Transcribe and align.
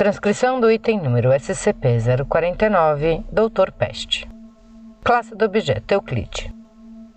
Transcrição 0.00 0.58
do 0.58 0.70
item 0.70 0.98
número 0.98 1.28
SCP-049, 1.28 3.22
Dr. 3.30 3.70
Peste. 3.70 4.26
Classe 5.04 5.34
do 5.34 5.44
objeto 5.44 5.92
Euclide. 5.92 6.54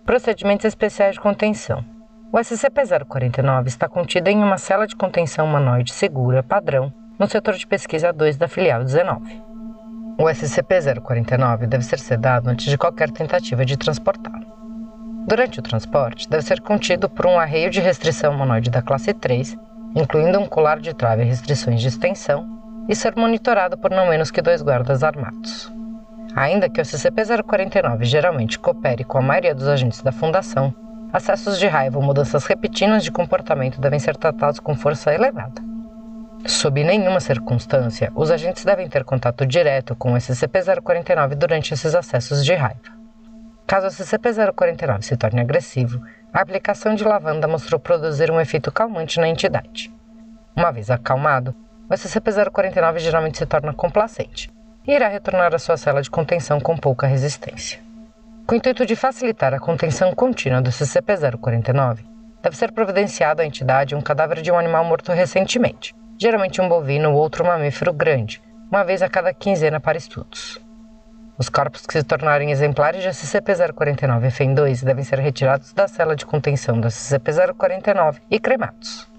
Procedimentos 0.06 0.66
especiais 0.66 1.14
de 1.14 1.22
contenção. 1.22 1.86
O 2.30 2.38
SCP-049 2.38 3.68
está 3.68 3.88
contido 3.88 4.28
em 4.28 4.44
uma 4.44 4.58
cela 4.58 4.86
de 4.86 4.98
contenção 4.98 5.46
humanoide 5.46 5.94
segura 5.94 6.44
padrão 6.44 6.94
no 7.18 7.26
setor 7.26 7.54
de 7.54 7.66
pesquisa 7.66 8.12
2 8.12 8.36
da 8.36 8.50
filial 8.50 8.84
19. 8.84 9.42
O 10.20 10.26
SCP-049 10.26 11.68
deve 11.68 11.86
ser 11.86 12.00
sedado 12.00 12.50
antes 12.50 12.66
de 12.66 12.78
qualquer 12.78 13.10
tentativa 13.12 13.64
de 13.64 13.78
transportá-lo. 13.78 14.46
Durante 15.26 15.58
o 15.58 15.64
transporte, 15.64 16.30
deve 16.30 16.44
ser 16.44 16.60
contido 16.60 17.10
por 17.10 17.28
um 17.28 17.40
arreio 17.40 17.70
de 17.70 17.80
restrição 17.80 18.34
humanoide 18.34 18.70
da 18.70 18.82
classe 18.82 19.14
3, 19.14 19.58
incluindo 19.96 20.38
um 20.38 20.46
colar 20.46 20.82
de 20.82 20.94
trave 20.94 21.22
e 21.22 21.28
restrições 21.28 21.80
de 21.80 21.88
extensão, 21.88 22.62
e 22.88 22.96
ser 22.96 23.16
monitorado 23.16 23.78
por 23.78 23.92
não 23.92 24.08
menos 24.08 24.32
que 24.32 24.42
dois 24.42 24.62
guardas 24.62 25.04
armados. 25.04 25.72
Ainda 26.36 26.70
que 26.70 26.82
o 26.82 26.84
SCP-049 26.84 28.04
geralmente 28.04 28.58
coopere 28.58 29.04
com 29.04 29.20
a 29.20 29.22
maioria 29.22 29.54
dos 29.54 29.68
agentes 29.68 30.02
da 30.02 30.12
Fundação, 30.12 30.74
acessos 31.12 31.60
de 31.60 31.68
raiva 31.68 32.00
ou 32.00 32.04
mudanças 32.04 32.46
repetidas 32.46 33.04
de 33.04 33.12
comportamento 33.12 33.80
devem 33.80 34.00
ser 34.00 34.18
tratados 34.18 34.60
com 34.60 34.76
força 34.76 35.14
elevada. 35.14 35.62
Sob 36.46 36.84
nenhuma 36.84 37.20
circunstância, 37.20 38.12
os 38.16 38.32
agentes 38.32 38.66
devem 38.66 38.90
ter 38.90 39.04
contato 39.04 39.46
direto 39.46 39.96
com 39.96 40.14
o 40.14 40.18
SCP-049 40.18 41.36
durante 41.36 41.74
esses 41.74 41.96
acessos 41.96 42.44
de 42.44 42.54
raiva. 42.54 43.04
Caso 43.66 43.88
o 43.88 43.90
SCP-049 43.90 45.04
se 45.04 45.16
torne 45.16 45.40
agressivo, 45.40 46.02
a 46.34 46.42
aplicação 46.42 46.96
de 46.96 47.04
lavanda 47.04 47.48
mostrou 47.48 47.80
produzir 47.80 48.30
um 48.30 48.42
efeito 48.42 48.72
calmante 48.72 49.20
na 49.20 49.28
entidade. 49.28 49.94
Uma 50.56 50.72
vez 50.72 50.92
acalmado, 50.92 51.56
o 51.94 51.96
SCP-049 51.96 52.98
geralmente 52.98 53.38
se 53.38 53.46
torna 53.46 53.72
complacente 53.72 54.52
e 54.86 54.92
irá 54.92 55.08
retornar 55.08 55.54
à 55.54 55.60
sua 55.60 55.78
cela 55.78 56.02
de 56.02 56.10
contenção 56.10 56.60
com 56.60 56.76
pouca 56.76 57.06
resistência. 57.06 57.80
Com 58.48 58.56
o 58.56 58.58
intuito 58.58 58.84
de 58.84 58.96
facilitar 58.96 59.54
a 59.54 59.60
contenção 59.60 60.12
contínua 60.14 60.60
do 60.60 60.72
SCP-049, 60.72 62.00
deve 62.42 62.58
ser 62.58 62.72
providenciado 62.72 63.44
à 63.44 63.46
entidade 63.46 63.96
um 63.96 64.02
cadáver 64.02 64.42
de 64.42 64.52
um 64.52 64.58
animal 64.58 64.84
morto 64.84 65.12
recentemente, 65.12 65.96
geralmente 66.20 66.60
um 66.60 66.68
bovino 66.68 67.12
ou 67.12 67.18
outro 67.18 67.46
mamífero 67.46 67.94
grande, 67.94 68.42
uma 68.72 68.84
vez 68.84 69.04
a 69.04 69.08
cada 69.08 69.32
quinzena 69.32 69.80
para 69.80 69.98
estudos. 69.98 70.60
Os 71.38 71.48
corpos 71.48 71.86
que 71.86 71.94
se 71.94 72.04
tornarem 72.04 72.50
exemplares 72.50 73.04
de 73.04 73.10
SCP-049 73.10 74.32
FEM2 74.32 74.84
devem 74.84 75.04
ser 75.04 75.20
retirados 75.20 75.74
da 75.74 75.88
cela 75.88 76.16
de 76.16 76.26
contenção 76.26 76.80
do 76.80 76.88
SCP-049 76.88 78.20
e 78.32 78.40
cremados. 78.40 79.13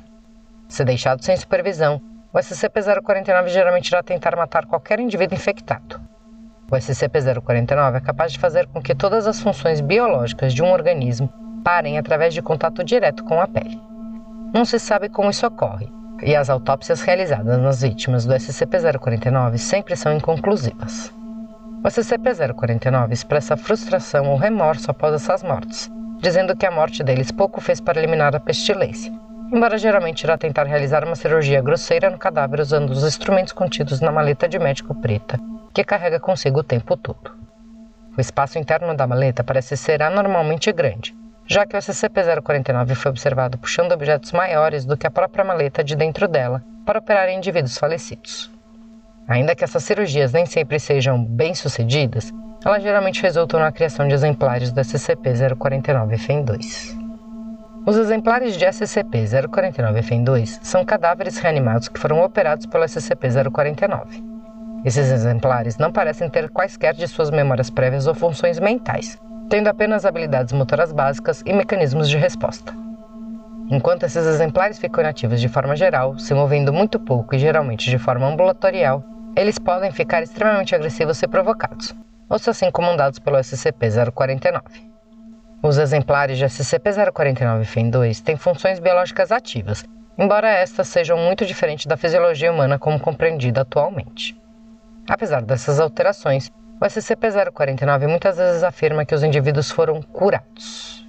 Se 0.68 0.84
deixado 0.84 1.22
sem 1.22 1.36
supervisão, 1.36 2.00
o 2.32 2.38
SCP-049 2.38 3.48
geralmente 3.48 3.88
irá 3.88 4.02
tentar 4.02 4.34
matar 4.36 4.66
qualquer 4.66 4.98
indivíduo 4.98 5.36
infectado. 5.36 6.00
O 6.70 6.74
SCP-049 6.74 7.96
é 7.96 8.00
capaz 8.00 8.32
de 8.32 8.38
fazer 8.38 8.66
com 8.68 8.80
que 8.80 8.94
todas 8.94 9.26
as 9.26 9.40
funções 9.40 9.82
biológicas 9.82 10.54
de 10.54 10.62
um 10.62 10.72
organismo 10.72 11.30
parem 11.62 11.98
através 11.98 12.32
de 12.32 12.40
contato 12.40 12.82
direto 12.82 13.22
com 13.24 13.40
a 13.40 13.46
pele. 13.46 13.78
Não 14.54 14.64
se 14.64 14.78
sabe 14.78 15.08
como 15.08 15.30
isso 15.30 15.46
ocorre, 15.46 15.92
e 16.22 16.34
as 16.34 16.48
autópsias 16.48 17.02
realizadas 17.02 17.58
nas 17.58 17.82
vítimas 17.82 18.24
do 18.24 18.34
SCP-049 18.34 19.58
sempre 19.58 19.94
são 19.94 20.12
inconclusivas. 20.12 21.12
O 21.84 21.88
SCP-049 21.88 23.12
expressa 23.12 23.56
frustração 23.56 24.30
ou 24.30 24.36
remorso 24.36 24.90
após 24.90 25.14
essas 25.14 25.42
mortes, 25.42 25.90
dizendo 26.22 26.54
que 26.56 26.64
a 26.64 26.70
morte 26.70 27.02
deles 27.02 27.32
pouco 27.32 27.60
fez 27.60 27.80
para 27.80 27.98
eliminar 27.98 28.36
a 28.36 28.38
pestilência, 28.38 29.12
embora 29.52 29.76
geralmente 29.76 30.22
irá 30.22 30.38
tentar 30.38 30.62
realizar 30.62 31.04
uma 31.04 31.16
cirurgia 31.16 31.60
grosseira 31.60 32.08
no 32.08 32.16
cadáver 32.16 32.60
usando 32.60 32.90
os 32.90 33.02
instrumentos 33.02 33.52
contidos 33.52 34.00
na 34.00 34.12
maleta 34.12 34.48
de 34.48 34.56
médico 34.56 34.94
preta, 34.94 35.36
que 35.74 35.82
carrega 35.82 36.20
consigo 36.20 36.60
o 36.60 36.62
tempo 36.62 36.96
todo. 36.96 37.32
O 38.16 38.20
espaço 38.20 38.56
interno 38.56 38.94
da 38.94 39.04
maleta 39.04 39.42
parece 39.42 39.76
ser 39.76 40.00
anormalmente 40.00 40.70
grande, 40.70 41.12
já 41.44 41.66
que 41.66 41.76
o 41.76 41.80
SCP-049 41.80 42.94
foi 42.94 43.10
observado 43.10 43.58
puxando 43.58 43.90
objetos 43.90 44.30
maiores 44.30 44.84
do 44.84 44.96
que 44.96 45.08
a 45.08 45.10
própria 45.10 45.44
maleta 45.44 45.82
de 45.82 45.96
dentro 45.96 46.28
dela 46.28 46.62
para 46.86 47.00
operar 47.00 47.28
em 47.30 47.38
indivíduos 47.38 47.76
falecidos. 47.76 48.48
Ainda 49.26 49.56
que 49.56 49.64
essas 49.64 49.82
cirurgias 49.82 50.32
nem 50.32 50.46
sempre 50.46 50.78
sejam 50.78 51.24
bem-sucedidas, 51.24 52.32
elas 52.64 52.82
geralmente 52.82 53.22
resultam 53.22 53.60
na 53.60 53.72
criação 53.72 54.06
de 54.06 54.14
exemplares 54.14 54.72
do 54.72 54.80
SCP-049-FEM2. 54.80 57.02
Os 57.84 57.96
exemplares 57.96 58.56
de 58.56 58.64
SCP-049-FEM2 58.64 60.60
são 60.62 60.84
cadáveres 60.84 61.38
reanimados 61.38 61.88
que 61.88 61.98
foram 61.98 62.22
operados 62.22 62.66
pelo 62.66 62.84
SCP-049. 62.84 64.22
Esses 64.84 65.10
exemplares 65.10 65.78
não 65.78 65.90
parecem 65.90 66.28
ter 66.28 66.48
quaisquer 66.48 66.94
de 66.94 67.08
suas 67.08 67.30
memórias 67.30 67.70
prévias 67.70 68.06
ou 68.06 68.14
funções 68.14 68.60
mentais, 68.60 69.20
tendo 69.48 69.68
apenas 69.68 70.04
habilidades 70.04 70.52
motoras 70.52 70.92
básicas 70.92 71.42
e 71.44 71.52
mecanismos 71.52 72.08
de 72.08 72.16
resposta. 72.16 72.72
Enquanto 73.68 74.04
esses 74.04 74.26
exemplares 74.26 74.78
ficam 74.78 75.02
inativos 75.02 75.40
de 75.40 75.48
forma 75.48 75.74
geral, 75.74 76.18
se 76.18 76.34
movendo 76.34 76.72
muito 76.72 77.00
pouco 77.00 77.34
e 77.34 77.38
geralmente 77.38 77.90
de 77.90 77.98
forma 77.98 78.26
ambulatorial, 78.26 79.02
eles 79.36 79.58
podem 79.58 79.90
ficar 79.90 80.22
extremamente 80.22 80.74
agressivos 80.74 81.16
se 81.16 81.26
provocados, 81.26 81.94
ou 82.32 82.38
se 82.38 82.48
assim 82.48 82.70
comandados 82.70 83.18
pelo 83.18 83.36
SCP-049. 83.36 84.62
Os 85.62 85.76
exemplares 85.76 86.38
de 86.38 86.46
SCP-049 86.46 87.64
FEN-2 87.64 88.22
têm 88.22 88.38
funções 88.38 88.78
biológicas 88.78 89.30
ativas, 89.30 89.84
embora 90.18 90.48
estas 90.48 90.88
sejam 90.88 91.18
muito 91.18 91.44
diferentes 91.44 91.84
da 91.84 91.94
fisiologia 91.94 92.50
humana 92.50 92.78
como 92.78 92.98
compreendida 92.98 93.60
atualmente. 93.60 94.34
Apesar 95.06 95.42
dessas 95.42 95.78
alterações, 95.78 96.50
o 96.80 96.84
SCP-049 96.86 98.06
muitas 98.08 98.38
vezes 98.38 98.64
afirma 98.64 99.04
que 99.04 99.14
os 99.14 99.22
indivíduos 99.22 99.70
foram 99.70 100.00
curados. 100.00 101.06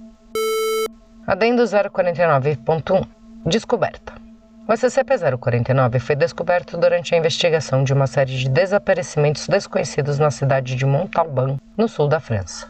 Adendo 1.26 1.62
049.1 1.62 3.08
Descoberta 3.46 4.23
o 4.66 4.72
SCP-049 4.72 6.00
foi 6.00 6.16
descoberto 6.16 6.78
durante 6.78 7.14
a 7.14 7.18
investigação 7.18 7.84
de 7.84 7.92
uma 7.92 8.06
série 8.06 8.34
de 8.34 8.48
desaparecimentos 8.48 9.46
desconhecidos 9.46 10.18
na 10.18 10.30
cidade 10.30 10.74
de 10.74 10.86
Montalban, 10.86 11.58
no 11.76 11.86
sul 11.86 12.08
da 12.08 12.18
França. 12.18 12.68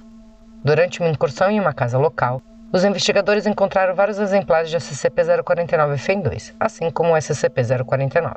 Durante 0.65 0.99
uma 1.01 1.09
incursão 1.09 1.49
em 1.51 1.61
uma 1.61 1.73
casa 1.73 1.97
local, 1.97 2.43
os 2.73 2.85
investigadores 2.85 3.47
encontraram 3.47 3.95
vários 3.95 4.19
exemplares 4.19 4.71
de 4.71 4.77
SCP-049 4.77 5.97
FEM-2, 5.97 6.55
assim 6.59 6.91
como 6.91 7.13
o 7.13 7.17
SCP-049. 7.17 8.35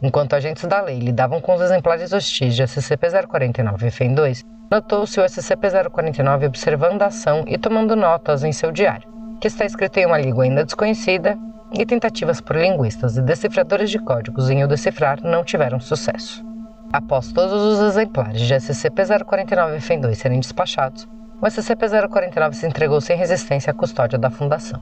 Enquanto 0.00 0.34
agentes 0.34 0.64
da 0.64 0.80
lei 0.80 1.00
lidavam 1.00 1.40
com 1.40 1.54
os 1.54 1.60
exemplares 1.60 2.12
hostis 2.12 2.54
de 2.54 2.62
SCP-049 2.62 3.90
FEM-2, 3.90 4.44
notou-se 4.70 5.18
o 5.18 5.24
SCP-049 5.24 6.46
observando 6.46 7.02
a 7.02 7.06
ação 7.06 7.44
e 7.48 7.58
tomando 7.58 7.96
notas 7.96 8.44
em 8.44 8.52
seu 8.52 8.70
diário, 8.70 9.08
que 9.40 9.48
está 9.48 9.64
escrito 9.64 9.98
em 9.98 10.06
uma 10.06 10.18
língua 10.18 10.44
ainda 10.44 10.64
desconhecida 10.64 11.36
e 11.72 11.86
tentativas 11.86 12.40
por 12.40 12.56
linguistas 12.56 13.16
e 13.16 13.22
decifradores 13.22 13.90
de 13.90 13.98
códigos 13.98 14.50
em 14.50 14.64
o 14.64 14.68
decifrar 14.68 15.20
não 15.22 15.44
tiveram 15.44 15.80
sucesso. 15.80 16.44
Após 16.92 17.30
todos 17.32 17.62
os 17.62 17.80
exemplares 17.80 18.40
de 18.40 18.54
SCP-049 18.54 19.80
FEM-2 19.80 20.14
serem 20.14 20.40
despachados, 20.40 21.08
o 21.40 21.46
SCP-049 21.46 22.52
se 22.54 22.66
entregou 22.66 23.00
sem 23.00 23.16
resistência 23.16 23.70
à 23.70 23.74
custódia 23.74 24.18
da 24.18 24.30
Fundação. 24.30 24.80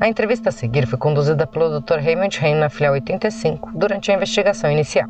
A 0.00 0.08
entrevista 0.08 0.48
a 0.48 0.52
seguir 0.52 0.86
foi 0.86 0.98
conduzida 0.98 1.46
pelo 1.46 1.80
Dr. 1.80 1.98
Raymond 1.98 2.38
Hain 2.44 2.56
na 2.56 2.68
filial 2.68 2.94
85 2.94 3.70
durante 3.74 4.10
a 4.10 4.14
investigação 4.14 4.70
inicial. 4.70 5.08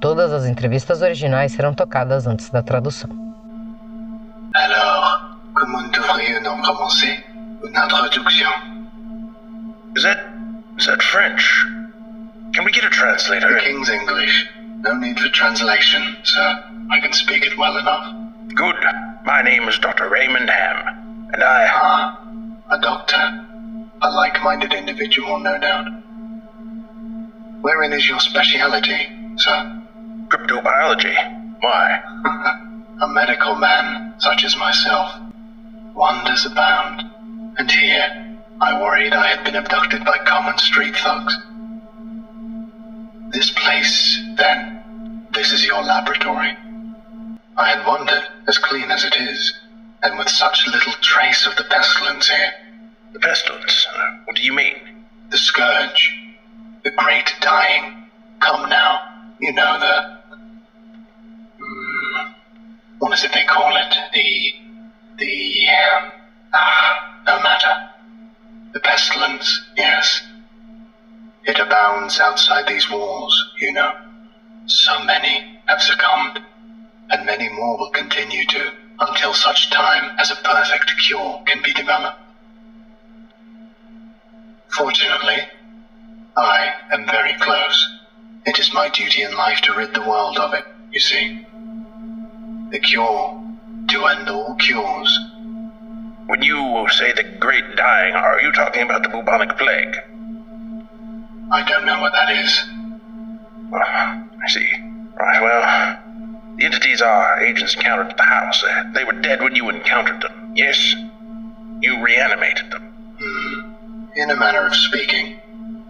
Todas 0.00 0.32
as 0.32 0.46
entrevistas 0.46 1.02
originais 1.02 1.52
serão 1.52 1.74
tocadas 1.74 2.26
antes 2.26 2.50
da 2.50 2.62
tradução. 2.62 3.10
Alors, 4.54 5.38
comment 5.54 5.90
devrions-nous 5.92 6.62
commencer 6.66 7.24
une 7.62 7.76
introduction 7.76 8.70
Is 9.96 10.04
that. 10.04 10.29
Is 10.80 10.86
that 10.86 11.02
French? 11.02 11.66
Can 12.54 12.64
we 12.64 12.72
get 12.72 12.84
a 12.84 12.88
translator? 12.88 13.52
The 13.52 13.60
King's 13.60 13.90
English. 13.90 14.46
No 14.78 14.96
need 14.96 15.20
for 15.20 15.28
translation, 15.28 16.16
sir. 16.24 16.64
I 16.90 17.00
can 17.00 17.12
speak 17.12 17.44
it 17.44 17.58
well 17.58 17.76
enough. 17.76 18.54
Good. 18.54 18.76
My 19.26 19.42
name 19.42 19.68
is 19.68 19.78
Dr. 19.78 20.08
Raymond 20.08 20.48
Ham, 20.48 21.28
and 21.34 21.44
I. 21.44 21.68
Ah, 21.70 22.24
a 22.70 22.80
doctor. 22.80 23.46
A 24.00 24.08
like 24.08 24.42
minded 24.42 24.72
individual, 24.72 25.38
no 25.38 25.60
doubt. 25.60 25.86
Wherein 27.60 27.92
is 27.92 28.08
your 28.08 28.18
speciality, 28.18 29.06
sir? 29.36 29.82
Cryptobiology. 30.28 31.60
Why? 31.60 32.00
a 33.02 33.08
medical 33.08 33.54
man, 33.54 34.14
such 34.18 34.44
as 34.44 34.56
myself. 34.56 35.12
Wonders 35.94 36.46
abound. 36.46 37.02
And 37.58 37.70
here, 37.70 38.29
I 38.62 38.78
worried 38.78 39.14
I 39.14 39.26
had 39.28 39.42
been 39.42 39.56
abducted 39.56 40.04
by 40.04 40.18
common 40.18 40.58
street 40.58 40.94
thugs. 40.94 41.34
This 43.32 43.50
place, 43.50 44.20
then, 44.36 45.28
this 45.32 45.52
is 45.52 45.64
your 45.64 45.82
laboratory. 45.82 46.58
I 47.56 47.70
had 47.70 47.86
wondered, 47.86 48.22
as 48.46 48.58
clean 48.58 48.90
as 48.90 49.04
it 49.04 49.16
is, 49.16 49.54
and 50.02 50.18
with 50.18 50.28
such 50.28 50.66
little 50.66 50.92
trace 51.00 51.46
of 51.46 51.56
the 51.56 51.64
pestilence 51.64 52.28
here. 52.28 52.52
The 53.14 53.20
pestilence? 53.20 53.86
What 54.24 54.36
do 54.36 54.42
you 54.42 54.52
mean? 54.52 55.06
The 55.30 55.38
scourge. 55.38 56.14
The 56.84 56.90
great 56.90 57.32
dying. 57.40 58.10
Come 58.40 58.68
now. 58.68 59.00
You 59.40 59.52
know 59.52 59.78
the. 59.78 60.18
Mm, 61.62 62.34
what 62.98 63.12
is 63.14 63.24
it 63.24 63.32
they 63.32 63.44
call 63.44 63.74
it? 63.76 63.96
The. 64.12 64.54
The. 65.16 65.66
Ah, 66.52 67.22
no 67.26 67.40
matter. 67.42 67.89
The 68.72 68.80
pestilence, 68.80 69.62
yes. 69.76 70.22
It 71.44 71.58
abounds 71.58 72.20
outside 72.20 72.68
these 72.68 72.88
walls, 72.88 73.52
you 73.56 73.72
know. 73.72 73.92
So 74.66 75.00
many 75.00 75.58
have 75.66 75.82
succumbed, 75.82 76.38
and 77.10 77.26
many 77.26 77.48
more 77.48 77.78
will 77.78 77.90
continue 77.90 78.44
to 78.46 78.72
until 79.00 79.34
such 79.34 79.70
time 79.70 80.16
as 80.18 80.30
a 80.30 80.36
perfect 80.36 80.92
cure 80.98 81.42
can 81.46 81.62
be 81.62 81.72
developed. 81.72 82.18
Fortunately, 84.68 85.38
I 86.36 86.72
am 86.92 87.06
very 87.06 87.34
close. 87.40 87.98
It 88.46 88.58
is 88.60 88.72
my 88.72 88.88
duty 88.88 89.22
in 89.22 89.32
life 89.32 89.60
to 89.62 89.74
rid 89.74 89.94
the 89.94 90.02
world 90.02 90.38
of 90.38 90.54
it, 90.54 90.64
you 90.92 91.00
see. 91.00 91.44
The 92.70 92.78
cure 92.78 93.42
to 93.88 94.06
end 94.06 94.28
all 94.28 94.54
cures 94.54 95.29
when 96.30 96.42
you 96.42 96.86
say 96.90 97.12
the 97.12 97.24
great 97.24 97.74
dying, 97.74 98.14
are 98.14 98.40
you 98.40 98.52
talking 98.52 98.82
about 98.82 99.02
the 99.02 99.08
bubonic 99.08 99.58
plague? 99.58 99.96
I 101.50 101.64
don't 101.68 101.84
know 101.84 102.00
what 102.00 102.12
that 102.12 102.30
is. 102.30 102.62
Uh, 103.72 103.78
I 103.78 104.46
see. 104.46 104.70
Right, 105.18 105.42
well, 105.42 105.96
the 106.56 106.64
entities 106.64 107.02
our 107.02 107.40
agents 107.40 107.74
encountered 107.74 108.10
at 108.10 108.16
the 108.16 108.22
house, 108.22 108.62
uh, 108.62 108.92
they 108.94 109.02
were 109.02 109.20
dead 109.20 109.42
when 109.42 109.56
you 109.56 109.70
encountered 109.70 110.22
them, 110.22 110.52
yes? 110.54 110.94
You 111.80 112.00
reanimated 112.00 112.70
them. 112.70 113.16
Hmm. 113.18 114.04
In 114.14 114.30
a 114.30 114.36
manner 114.36 114.64
of 114.64 114.74
speaking, 114.76 115.40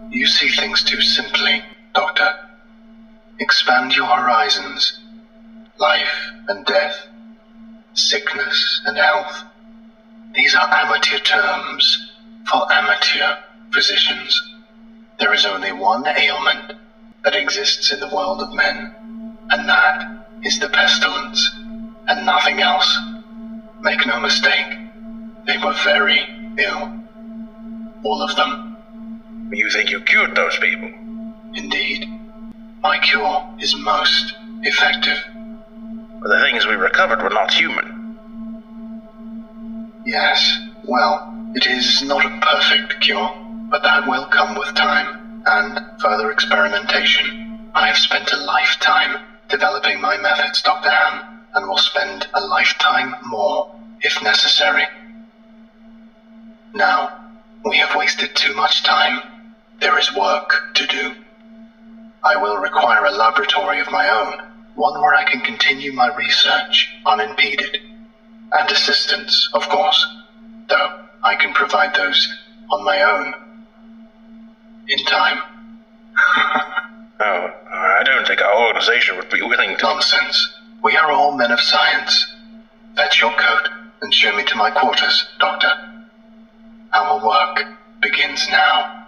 you 0.09 0.25
see 0.25 0.49
things 0.49 0.83
too 0.83 1.01
simply, 1.01 1.61
Doctor. 1.93 2.33
Expand 3.39 3.95
your 3.95 4.07
horizons. 4.07 4.99
Life 5.77 6.31
and 6.47 6.65
death, 6.65 6.95
sickness 7.93 8.81
and 8.87 8.97
health. 8.97 9.43
These 10.33 10.55
are 10.55 10.69
amateur 10.71 11.19
terms 11.19 12.11
for 12.49 12.71
amateur 12.71 13.37
physicians. 13.73 14.41
There 15.19 15.33
is 15.33 15.45
only 15.45 15.73
one 15.73 16.07
ailment 16.07 16.73
that 17.23 17.35
exists 17.35 17.91
in 17.91 17.99
the 17.99 18.07
world 18.07 18.41
of 18.41 18.53
men, 18.53 18.95
and 19.49 19.67
that 19.67 20.25
is 20.43 20.59
the 20.59 20.69
pestilence, 20.69 21.51
and 22.07 22.25
nothing 22.25 22.61
else. 22.61 22.97
Make 23.81 24.05
no 24.07 24.19
mistake, 24.19 24.67
they 25.45 25.57
were 25.57 25.75
very 25.83 26.21
ill. 26.57 27.03
All 28.03 28.21
of 28.23 28.35
them. 28.35 28.77
You 29.51 29.69
think 29.69 29.89
you 29.89 29.99
cured 30.01 30.35
those 30.35 30.57
people? 30.57 30.91
Indeed. 31.55 32.07
My 32.81 32.99
cure 32.99 33.55
is 33.59 33.75
most 33.75 34.33
effective. 34.63 35.17
But 36.21 36.29
the 36.29 36.39
things 36.39 36.65
we 36.65 36.75
recovered 36.75 37.21
were 37.21 37.29
not 37.29 37.53
human. 37.53 37.90
Yes, 40.05 40.57
well, 40.83 41.31
it 41.53 41.67
is 41.67 42.01
not 42.01 42.25
a 42.25 42.39
perfect 42.41 43.01
cure, 43.01 43.29
but 43.69 43.83
that 43.83 44.07
will 44.07 44.25
come 44.25 44.55
with 44.55 44.73
time 44.73 45.43
and 45.45 45.79
further 46.01 46.31
experimentation. 46.31 47.71
I 47.75 47.85
have 47.87 47.97
spent 47.97 48.31
a 48.31 48.37
lifetime 48.37 49.17
developing 49.47 50.01
my 50.01 50.17
methods, 50.17 50.61
Dr. 50.63 50.89
Ham, 50.89 51.51
and 51.53 51.67
will 51.67 51.77
spend 51.77 52.25
a 52.33 52.41
lifetime 52.41 53.13
more 53.25 53.69
if 54.01 54.23
necessary. 54.23 54.87
Now, 56.73 57.11
we 57.63 57.77
have 57.77 57.95
wasted 57.95 58.33
too 58.33 58.55
much 58.55 58.81
time. 58.81 59.21
There 59.81 59.99
is 59.99 60.15
work 60.15 60.73
to 60.75 60.87
do. 60.87 61.13
I 62.23 62.37
will 62.37 62.57
require 62.57 63.05
a 63.05 63.11
laboratory 63.11 63.79
of 63.79 63.91
my 63.91 64.09
own, 64.09 64.73
one 64.73 64.99
where 64.99 65.13
I 65.13 65.23
can 65.25 65.41
continue 65.41 65.93
my 65.93 66.07
research 66.15 66.89
unimpeded 67.05 67.77
and 68.53 68.69
assistance, 68.71 69.49
of 69.53 69.67
course, 69.69 70.07
though 70.67 71.05
I 71.23 71.35
can 71.35 71.53
provide 71.53 71.95
those 71.95 72.27
on 72.71 72.83
my 72.83 73.01
own. 73.01 73.33
In 74.87 75.05
time. 75.05 75.37
oh, 77.19 77.51
I 77.71 78.03
don't 78.03 78.27
think 78.27 78.41
our 78.41 78.67
organization 78.67 79.15
would 79.17 79.29
be 79.29 79.41
willing 79.41 79.77
to. 79.77 79.83
Nonsense. 79.83 80.51
We 80.83 80.97
are 80.97 81.11
all 81.11 81.31
men 81.37 81.51
of 81.51 81.61
science. 81.61 82.25
Fetch 82.95 83.21
your 83.21 83.31
coat 83.31 83.69
and 84.01 84.13
show 84.13 84.35
me 84.35 84.43
to 84.43 84.55
my 84.55 84.71
quarters, 84.71 85.25
Doctor. 85.39 85.71
Our 86.93 87.25
work 87.25 87.63
begins 88.01 88.49
now. 88.49 89.05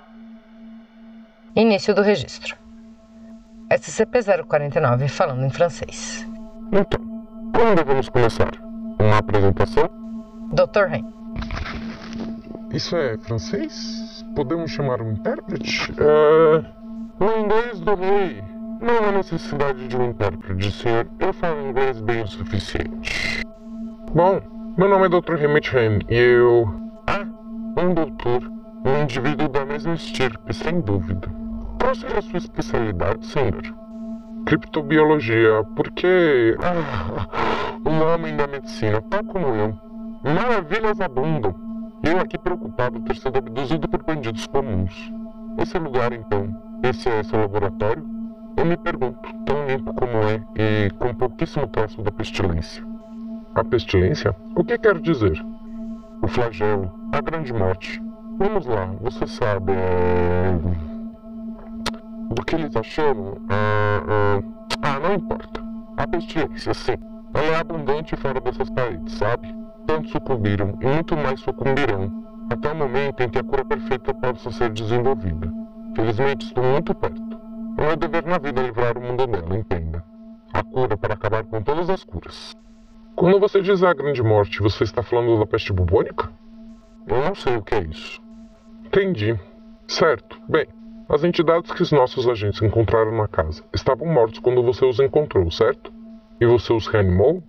Início 1.55 1.93
do 1.93 2.01
registro. 2.01 2.55
SCP-049 3.69 5.09
falando 5.09 5.45
em 5.45 5.49
francês. 5.49 6.25
Então, 6.71 6.99
como 7.53 7.75
devemos 7.75 8.09
começar? 8.09 8.62
Uma 9.03 9.17
apresentação? 9.17 9.89
Dr. 10.53 10.85
Ren. 10.87 11.03
Isso 12.71 12.95
é 12.95 13.17
francês? 13.17 14.25
Podemos 14.33 14.71
chamar 14.71 15.01
um 15.01 15.11
intérprete? 15.11 15.91
É. 15.99 16.63
O 17.19 17.37
inglês 17.37 17.81
do 17.81 17.95
rei. 17.95 18.41
Não 18.79 19.09
há 19.09 19.11
necessidade 19.11 19.89
de 19.89 19.97
um 19.97 20.05
intérprete, 20.05 20.71
senhor. 20.71 21.05
Eu 21.19 21.33
falo 21.33 21.67
inglês 21.67 21.99
bem 21.99 22.21
o 22.21 22.27
suficiente. 22.27 23.41
Bom, 24.15 24.39
meu 24.77 24.87
nome 24.87 25.07
é 25.07 25.09
Dr. 25.09 25.33
Remit 25.33 25.69
Ren 25.69 25.99
e 26.09 26.15
eu. 26.15 26.73
Ah, 27.05 27.27
um 27.77 27.93
doutor. 27.93 28.49
Um 28.85 29.03
indivíduo 29.03 29.49
da 29.49 29.65
mesma 29.65 29.95
estirpe, 29.95 30.53
sem 30.53 30.79
dúvida. 30.79 31.27
Qual 31.81 31.93
seria 31.93 32.19
a 32.19 32.21
sua 32.21 32.37
especialidade, 32.37 33.25
senhor? 33.25 33.61
Criptobiologia, 34.45 35.65
porque. 35.75 36.55
Ah, 36.61 37.72
um 37.85 38.13
homem 38.13 38.35
da 38.35 38.47
medicina, 38.47 39.01
tal 39.09 39.23
como 39.23 39.47
eu. 39.47 39.77
Maravilhas 40.23 40.99
abundam. 41.01 41.53
Eu 42.03 42.19
aqui 42.19 42.37
preocupado 42.37 42.99
ter 43.01 43.15
sido 43.15 43.37
abduzido 43.37 43.87
por 43.87 44.03
bandidos 44.03 44.47
comuns. 44.47 45.11
Esse 45.57 45.77
lugar, 45.77 46.11
então, 46.13 46.49
esse 46.83 47.09
é 47.09 47.23
seu 47.23 47.39
laboratório? 47.39 48.05
Eu 48.57 48.65
me 48.65 48.77
pergunto, 48.77 49.19
tão 49.45 49.65
limpo 49.65 49.93
como 49.93 50.17
é 50.17 50.43
e 50.55 50.89
com 50.91 51.13
pouquíssimo 51.13 51.67
traço 51.67 52.01
da 52.01 52.11
pestilência. 52.11 52.83
A 53.55 53.63
pestilência? 53.63 54.35
O 54.55 54.63
que 54.63 54.77
quer 54.77 54.99
dizer? 54.99 55.43
O 56.21 56.27
flagelo, 56.27 56.91
a 57.11 57.21
grande 57.21 57.53
morte. 57.53 58.01
Vamos 58.37 58.65
lá, 58.65 58.85
você 59.01 59.27
sabe. 59.27 59.73
É... 59.73 60.59
Do 62.33 62.43
que 62.43 62.55
eles 62.55 62.75
acham? 62.75 63.37
Ah, 63.49 64.01
ah, 64.07 64.43
ah, 64.81 64.99
não 64.99 65.15
importa. 65.15 65.61
A 65.97 66.07
pestilência, 66.07 66.73
sim. 66.73 66.97
Ela 67.33 67.45
é 67.45 67.59
abundante 67.59 68.15
fora 68.15 68.39
dessas 68.39 68.69
paredes, 68.69 69.13
sabe? 69.15 69.53
Tantos 69.87 70.11
sucumbiram 70.11 70.77
e 70.81 70.85
muito 70.85 71.17
mais 71.17 71.39
sucumbirão, 71.39 72.23
até 72.49 72.71
o 72.71 72.75
momento 72.75 73.21
em 73.21 73.29
que 73.29 73.39
a 73.39 73.43
cura 73.43 73.65
perfeita 73.65 74.13
possa 74.13 74.51
ser 74.51 74.69
desenvolvida. 74.69 75.51
Felizmente 75.95 76.45
estou 76.45 76.63
muito 76.63 76.93
perto. 76.93 77.21
É 77.77 77.87
meu 77.87 77.95
dever 77.95 78.25
na 78.25 78.37
vida 78.37 78.61
livrar 78.61 78.97
o 78.97 79.01
mundo 79.01 79.25
dela, 79.25 79.57
entenda. 79.57 80.03
A 80.53 80.63
cura 80.63 80.95
para 80.95 81.15
acabar 81.15 81.43
com 81.43 81.61
todas 81.61 81.89
as 81.89 82.03
curas. 82.03 82.55
Quando 83.15 83.39
você 83.39 83.61
diz 83.61 83.83
a 83.83 83.93
grande 83.93 84.21
morte, 84.21 84.61
você 84.61 84.83
está 84.83 85.01
falando 85.01 85.39
da 85.39 85.45
peste 85.45 85.73
bubônica? 85.73 86.31
Eu 87.07 87.23
não 87.25 87.35
sei 87.35 87.57
o 87.57 87.61
que 87.61 87.75
é 87.75 87.81
isso. 87.81 88.21
Entendi. 88.85 89.39
Certo. 89.87 90.39
Bem, 90.47 90.67
as 91.09 91.23
entidades 91.23 91.71
que 91.71 91.81
os 91.81 91.91
nossos 91.91 92.27
agentes 92.27 92.61
encontraram 92.61 93.11
na 93.11 93.27
casa 93.27 93.63
estavam 93.73 94.07
mortos 94.07 94.39
quando 94.39 94.63
você 94.63 94.85
os 94.85 94.99
encontrou, 94.99 95.49
certo? 95.51 95.91
E 96.43 96.45
você 96.45 96.73
os 96.73 96.87
reanimou? 96.87 97.41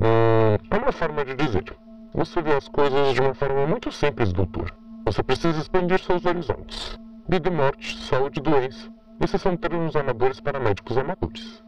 Hum, 0.00 0.56
é 0.70 0.76
uma 0.78 0.90
forma 0.90 1.22
de 1.26 1.34
dizer. 1.34 1.76
Você 2.14 2.40
vê 2.40 2.54
as 2.54 2.66
coisas 2.66 3.12
de 3.12 3.20
uma 3.20 3.34
forma 3.34 3.66
muito 3.66 3.92
simples, 3.92 4.32
doutor. 4.32 4.74
Você 5.04 5.22
precisa 5.22 5.60
expandir 5.60 6.00
seus 6.00 6.24
horizontes. 6.24 6.98
Vida 7.28 7.50
e 7.50 7.52
morte, 7.52 7.98
saúde 7.98 8.40
e 8.40 8.42
doença. 8.42 8.90
Esses 9.22 9.42
são 9.42 9.54
termos 9.58 9.94
amadores 9.94 10.40
para 10.40 10.58
médicos 10.58 10.96
amadores. 10.96 11.62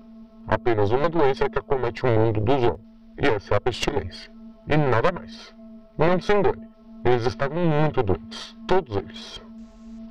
Apenas 0.49 0.90
uma 0.92 1.11
doença 1.11 1.44
é 1.44 1.50
que 1.50 1.59
acomete 1.59 2.06
o 2.06 2.09
mundo 2.09 2.40
dos 2.40 2.62
homens, 2.62 2.80
e 3.23 3.26
essa 3.26 3.52
é 3.52 3.56
a 3.59 3.61
pestilência. 3.61 4.32
E 4.66 4.78
nada 4.78 5.12
mais. 5.12 5.54
Não 5.99 6.18
se 6.18 6.32
engane, 6.32 6.66
eles 7.04 7.26
estavam 7.26 7.62
muito 7.66 8.02
doentes, 8.02 8.56
todos 8.66 8.97
eles. 8.97 9.42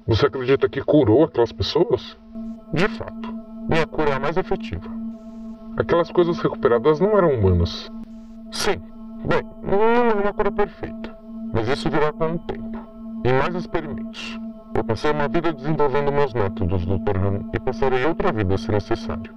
Você 0.05 0.27
acredita 0.27 0.69
que 0.69 0.83
curou 0.83 1.24
aquelas 1.24 1.51
pessoas? 1.51 2.19
De 2.71 2.88
fato, 2.88 3.33
minha 3.67 3.88
cura 3.88 4.12
é 4.12 4.13
a 4.13 4.19
mais 4.19 4.38
efetiva. 4.38 5.08
Aquelas 5.79 6.12
coisas 6.12 6.38
recuperadas 6.39 7.00
não 7.00 7.17
eram 7.17 7.31
humanas, 7.31 7.89
Sim. 8.51 8.81
Bem, 9.25 9.43
não 9.63 9.81
é 9.81 10.13
uma 10.13 10.33
cura 10.33 10.51
perfeita, 10.51 11.17
mas 11.53 11.69
isso 11.69 11.89
virá 11.89 12.12
com 12.12 12.33
o 12.33 12.39
tempo. 12.39 12.79
E 13.24 13.31
mais 13.31 13.55
experimentos. 13.55 14.38
Eu 14.75 14.83
passei 14.83 15.12
uma 15.12 15.29
vida 15.29 15.53
desenvolvendo 15.53 16.12
meus 16.12 16.33
métodos, 16.33 16.86
Dr. 16.86 17.17
Han, 17.17 17.50
e 17.53 17.59
passarei 17.59 18.05
outra 18.05 18.33
vida 18.33 18.57
se 18.57 18.69
necessário. 18.69 19.33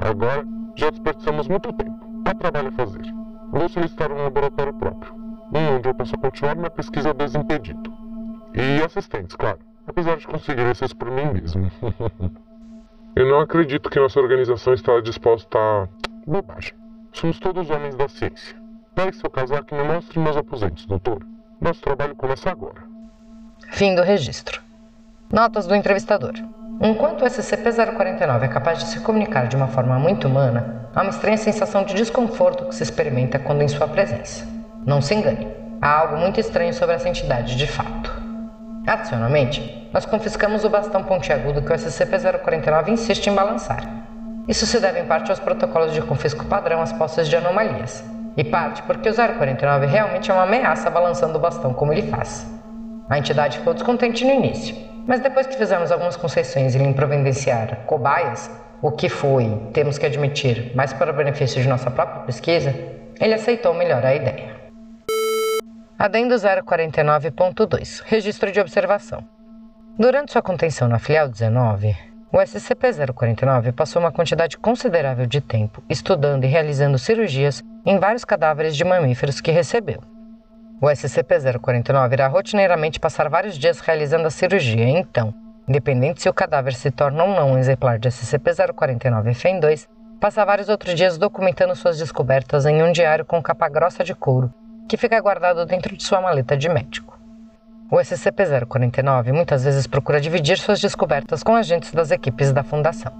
Agora, 0.00 0.44
já 0.74 0.90
desperdiçamos 0.90 1.46
muito 1.46 1.72
tempo. 1.72 2.04
Há 2.24 2.34
trabalho 2.34 2.68
a 2.68 2.72
fazer. 2.72 3.02
Vou 3.52 3.68
solicitar 3.68 4.10
um 4.10 4.24
laboratório 4.24 4.74
próprio, 4.74 5.14
um 5.54 5.76
onde 5.76 5.88
eu 5.88 5.94
possa 5.94 6.16
continuar 6.16 6.56
minha 6.56 6.70
pesquisa 6.70 7.14
desimpedido. 7.14 7.92
E 8.52 8.82
assistentes, 8.82 9.36
claro, 9.36 9.58
apesar 9.86 10.16
de 10.16 10.26
conseguir 10.26 10.66
esses 10.66 10.92
por 10.92 11.08
mim 11.08 11.32
mesmo. 11.32 11.70
eu 13.16 13.26
não 13.26 13.40
acredito 13.40 13.88
que 13.88 14.00
nossa 14.00 14.20
organização 14.20 14.74
está 14.74 15.00
disposta 15.00 15.58
a. 15.58 15.88
bobagem. 16.26 16.72
Somos 17.12 17.38
todos 17.38 17.70
homens 17.70 17.94
da 17.94 18.08
ciência. 18.08 18.56
Pegue 18.94 19.16
seu 19.16 19.30
casaco 19.30 19.72
e 19.72 19.78
me 19.78 19.84
mostre 19.84 20.18
meus 20.18 20.36
aposentos, 20.36 20.84
doutor. 20.86 21.24
Nosso 21.60 21.80
trabalho 21.80 22.16
começa 22.16 22.50
agora. 22.50 22.82
Fim 23.70 23.94
do 23.94 24.02
registro. 24.02 24.60
Notas 25.32 25.66
do 25.66 25.74
entrevistador. 25.74 26.32
Enquanto 26.80 27.22
o 27.22 27.24
SCP-049 27.24 28.42
é 28.42 28.48
capaz 28.48 28.80
de 28.80 28.86
se 28.86 29.00
comunicar 29.00 29.46
de 29.46 29.54
uma 29.54 29.68
forma 29.68 29.96
muito 29.98 30.26
humana, 30.26 30.88
há 30.92 31.02
uma 31.02 31.10
estranha 31.10 31.36
sensação 31.36 31.84
de 31.84 31.94
desconforto 31.94 32.66
que 32.66 32.74
se 32.74 32.82
experimenta 32.82 33.38
quando 33.38 33.62
em 33.62 33.68
sua 33.68 33.86
presença. 33.86 34.46
Não 34.84 35.00
se 35.00 35.14
engane, 35.14 35.48
há 35.80 36.00
algo 36.00 36.16
muito 36.16 36.40
estranho 36.40 36.74
sobre 36.74 36.96
essa 36.96 37.08
entidade 37.08 37.56
de 37.56 37.66
fato. 37.66 38.12
Adicionalmente, 38.86 39.83
nós 39.94 40.04
confiscamos 40.04 40.64
o 40.64 40.68
bastão 40.68 41.04
pontiagudo 41.04 41.62
que 41.62 41.72
o 41.72 41.76
SCP-049 41.76 42.88
insiste 42.88 43.28
em 43.28 43.34
balançar, 43.34 44.04
isso 44.48 44.66
se 44.66 44.80
deve 44.80 44.98
em 44.98 45.06
parte 45.06 45.30
aos 45.30 45.38
protocolos 45.38 45.94
de 45.94 46.02
confisco 46.02 46.44
padrão 46.46 46.82
às 46.82 46.92
posses 46.92 47.28
de 47.28 47.36
anomalias, 47.36 48.04
e 48.36 48.42
parte 48.42 48.82
porque 48.82 49.08
o 49.08 49.14
049 49.14 49.86
realmente 49.86 50.32
é 50.32 50.34
uma 50.34 50.42
ameaça 50.42 50.90
balançando 50.90 51.38
o 51.38 51.40
bastão 51.40 51.72
como 51.72 51.92
ele 51.92 52.10
faz. 52.10 52.44
A 53.08 53.18
entidade 53.18 53.58
ficou 53.58 53.72
descontente 53.72 54.24
no 54.24 54.32
início, 54.32 54.76
mas 55.06 55.20
depois 55.20 55.46
que 55.46 55.56
fizemos 55.56 55.92
algumas 55.92 56.16
concessões 56.16 56.74
e 56.74 56.78
lhe 56.78 56.92
providenciar 56.92 57.84
cobaias, 57.86 58.50
o 58.82 58.90
que 58.90 59.08
foi, 59.08 59.48
temos 59.72 59.96
que 59.96 60.06
admitir, 60.06 60.72
mais 60.74 60.92
para 60.92 61.12
o 61.12 61.14
benefício 61.14 61.62
de 61.62 61.68
nossa 61.68 61.88
própria 61.88 62.24
pesquisa, 62.24 62.74
ele 63.20 63.34
aceitou 63.34 63.72
melhor 63.72 64.04
a 64.04 64.12
ideia. 64.12 64.54
Adendo 65.96 66.34
049.2 66.34 68.02
Registro 68.04 68.50
de 68.50 68.60
observação. 68.60 69.33
Durante 69.96 70.32
sua 70.32 70.42
contenção 70.42 70.88
na 70.88 70.98
filial 70.98 71.28
19, 71.28 71.96
o 72.32 72.38
SCP-049 72.38 73.72
passou 73.72 74.02
uma 74.02 74.10
quantidade 74.10 74.58
considerável 74.58 75.24
de 75.24 75.40
tempo 75.40 75.84
estudando 75.88 76.42
e 76.42 76.48
realizando 76.48 76.98
cirurgias 76.98 77.62
em 77.86 77.96
vários 78.00 78.24
cadáveres 78.24 78.74
de 78.74 78.82
mamíferos 78.82 79.40
que 79.40 79.52
recebeu. 79.52 80.00
O 80.80 80.86
SCP-049 80.86 82.12
irá 82.12 82.26
rotineiramente 82.26 82.98
passar 82.98 83.28
vários 83.28 83.56
dias 83.56 83.78
realizando 83.78 84.26
a 84.26 84.30
cirurgia, 84.30 84.88
então, 84.88 85.32
independente 85.68 86.22
se 86.22 86.28
o 86.28 86.34
cadáver 86.34 86.74
se 86.74 86.90
torna 86.90 87.22
ou 87.22 87.32
não 87.32 87.52
um 87.52 87.58
exemplar 87.58 87.96
de 87.96 88.08
SCP-049-FEM2, 88.08 89.86
passa 90.20 90.44
vários 90.44 90.68
outros 90.68 90.96
dias 90.96 91.16
documentando 91.16 91.76
suas 91.76 91.98
descobertas 91.98 92.66
em 92.66 92.82
um 92.82 92.90
diário 92.90 93.24
com 93.24 93.40
capa 93.40 93.68
grossa 93.68 94.02
de 94.02 94.12
couro, 94.12 94.52
que 94.88 94.96
fica 94.96 95.20
guardado 95.20 95.64
dentro 95.64 95.96
de 95.96 96.02
sua 96.02 96.20
maleta 96.20 96.56
de 96.56 96.68
médico. 96.68 97.23
O 97.94 97.98
SCP-049 97.98 99.32
muitas 99.32 99.62
vezes 99.62 99.86
procura 99.86 100.20
dividir 100.20 100.58
suas 100.58 100.80
descobertas 100.80 101.44
com 101.44 101.54
agentes 101.54 101.92
das 101.92 102.10
equipes 102.10 102.52
da 102.52 102.64
Fundação. 102.64 103.12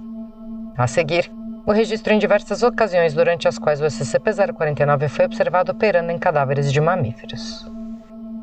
A 0.77 0.85
seguir, 0.85 1.31
o 1.65 1.71
registro 1.71 2.11
em 2.11 2.19
diversas 2.19 2.61
ocasiões 2.61 3.13
durante 3.13 3.47
as 3.47 3.57
quais 3.57 3.79
o 3.79 3.85
SCP-049 3.85 5.07
foi 5.07 5.27
observado 5.27 5.71
operando 5.71 6.11
em 6.11 6.19
cadáveres 6.19 6.73
de 6.73 6.81
mamíferos. 6.81 7.65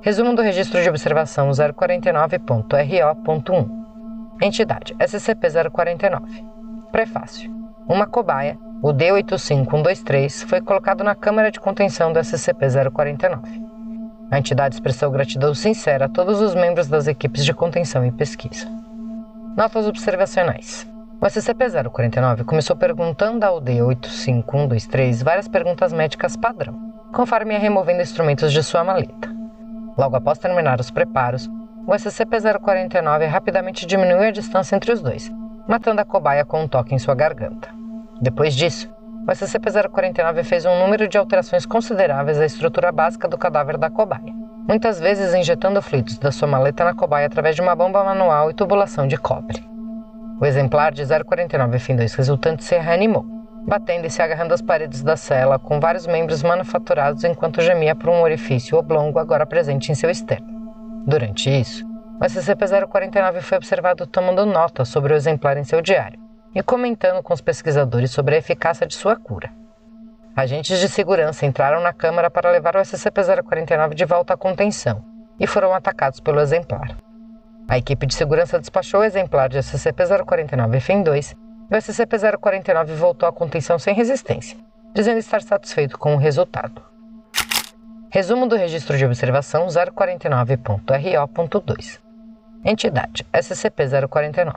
Resumo 0.01 0.35
do 0.35 0.41
registro 0.41 0.83
de 0.83 0.89
observação 0.89 1.51
049.RO.1 1.51 3.69
Entidade 4.41 4.95
SCP-049 4.95 6.47
Prefácio 6.91 7.55
Uma 7.87 8.07
cobaia, 8.07 8.59
o 8.81 8.89
D85123, 8.89 10.47
foi 10.47 10.62
colocado 10.62 11.05
na 11.05 11.15
câmara 11.15 11.51
de 11.51 11.61
contenção 11.61 12.11
do 12.11 12.19
SCP-049. 12.19 13.72
A 14.33 14.39
entidade 14.39 14.75
expressou 14.75 15.11
gratidão 15.11 15.55
sincera 15.55 16.07
a 16.07 16.09
todos 16.09 16.41
os 16.41 16.55
membros 16.55 16.89
das 16.89 17.07
equipes 17.07 17.45
de 17.45 17.53
contenção 17.53 18.03
e 18.07 18.11
pesquisa. 18.11 18.67
Notas 19.55 19.87
observacionais. 19.87 20.91
O 21.21 21.27
SCP-049 21.27 22.43
começou 22.43 22.75
perguntando 22.75 23.45
ao 23.45 23.61
D85123 23.61 25.23
várias 25.23 25.49
perguntas 25.49 25.93
médicas 25.93 26.35
padrão, 26.35 26.95
conforme 27.12 27.53
ia 27.53 27.61
removendo 27.61 28.01
instrumentos 28.01 28.51
de 28.51 28.62
sua 28.62 28.83
maleta. 28.83 29.29
Logo 29.99 30.17
após 30.17 30.39
terminar 30.39 30.81
os 30.81 30.91
preparos, 30.91 31.47
o 31.87 31.93
SCP-049 31.93 33.27
rapidamente 33.27 33.85
diminuiu 33.85 34.29
a 34.29 34.31
distância 34.31 34.75
entre 34.75 34.93
os 34.93 35.03
dois, 35.03 35.31
matando 35.69 36.01
a 36.01 36.07
cobaia 36.07 36.43
com 36.43 36.62
um 36.62 36.67
toque 36.67 36.95
em 36.95 36.99
sua 36.99 37.15
garganta. 37.15 37.69
Depois 38.19 38.55
disso, 38.55 38.89
o 39.26 39.31
SCP-049 39.31 40.43
fez 40.43 40.64
um 40.64 40.79
número 40.81 41.07
de 41.07 41.17
alterações 41.17 41.64
consideráveis 41.64 42.41
à 42.41 42.45
estrutura 42.45 42.91
básica 42.91 43.29
do 43.29 43.38
cadáver 43.38 43.79
da 43.79 43.88
cobaia, 43.88 44.35
muitas 44.67 44.99
vezes 44.99 45.33
injetando 45.33 45.81
fluidos 45.81 46.19
da 46.19 46.33
sua 46.33 46.49
maleta 46.49 46.85
na 46.85 46.93
cobaia 46.93 47.26
através 47.26 47.55
de 47.55 47.62
uma 47.62 47.76
bomba 47.76 48.02
manual 48.02 48.50
e 48.50 48.55
tubulação 48.55 49.07
de 49.07 49.17
cobre. 49.17 49.62
O 50.41 50.45
exemplar 50.45 50.91
de 50.91 51.05
049 51.07 51.79
fim 51.79 51.95
2 51.95 52.14
resultante 52.14 52.64
se 52.64 52.76
reanimou, 52.76 53.25
batendo 53.64 54.07
e 54.07 54.11
se 54.11 54.21
agarrando 54.21 54.55
às 54.55 54.62
paredes 54.62 55.05
da 55.05 55.17
cela 55.17 55.57
com 55.57 55.79
vários 55.79 56.05
membros 56.05 56.43
manufaturados 56.43 57.23
enquanto 57.23 57.62
gemia 57.62 57.95
por 57.95 58.09
um 58.11 58.23
orifício 58.23 58.76
oblongo 58.76 59.21
agora 59.21 59.47
presente 59.47 59.93
em 59.93 59.95
seu 59.95 60.11
externo. 60.11 60.49
Durante 61.07 61.49
isso, 61.49 61.87
o 62.21 62.25
SCP-049 62.25 63.41
foi 63.41 63.59
observado 63.59 64.05
tomando 64.05 64.45
nota 64.45 64.85
sobre 64.85 65.12
o 65.12 65.17
exemplar 65.17 65.57
em 65.57 65.64
seu 65.64 65.81
diário 65.81 66.22
e 66.55 66.63
comentando 66.63 67.23
com 67.23 67.33
os 67.33 67.41
pesquisadores 67.41 68.11
sobre 68.11 68.35
a 68.35 68.39
eficácia 68.39 68.87
de 68.87 68.95
sua 68.95 69.17
cura. 69.17 69.51
Agentes 70.35 70.79
de 70.79 70.89
segurança 70.89 71.45
entraram 71.45 71.81
na 71.81 71.93
câmara 71.93 72.31
para 72.31 72.51
levar 72.51 72.77
o 72.77 72.81
SCP-049 72.81 73.95
de 73.95 74.05
volta 74.05 74.35
à 74.35 74.37
contenção 74.37 75.05
e 75.39 75.47
foram 75.47 75.75
atacados 75.75 76.21
pelo 76.21 76.41
exemplar. 76.41 76.97
A 77.69 77.79
equipe 77.79 78.07
de 78.07 78.15
segurança 78.15 78.59
despachou 78.59 79.01
o 79.01 79.05
exemplar 79.05 79.49
de 79.49 79.59
SCP-049 79.59 80.81
FEM-2 80.81 81.37
e 81.71 81.75
o 81.75 81.79
SCP-049 81.79 82.95
voltou 82.95 83.29
à 83.29 83.33
contenção 83.33 83.79
sem 83.79 83.95
resistência, 83.95 84.59
dizendo 84.95 85.19
estar 85.19 85.43
satisfeito 85.43 85.99
com 85.99 86.15
o 86.15 86.19
resultado. 86.19 86.83
Resumo 88.11 88.47
do 88.47 88.57
registro 88.57 88.99
de 88.99 89.07
observação 89.07 89.69
049.RO.2 89.69 91.99
Entidade 92.63 93.25
SCP-049 93.33 94.55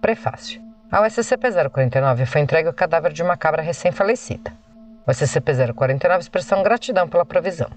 Prefácio 0.00 0.63
Ao 0.90 1.02
SCP-049 1.04 2.26
foi 2.26 2.40
entregue 2.42 2.68
o 2.68 2.72
cadáver 2.72 3.12
de 3.12 3.22
uma 3.22 3.36
cabra 3.36 3.62
recém-falecida. 3.62 4.52
O 5.06 5.10
SCP-049 5.10 6.20
expressão 6.20 6.62
gratidão 6.62 7.08
pela 7.08 7.24
provisão. 7.24 7.68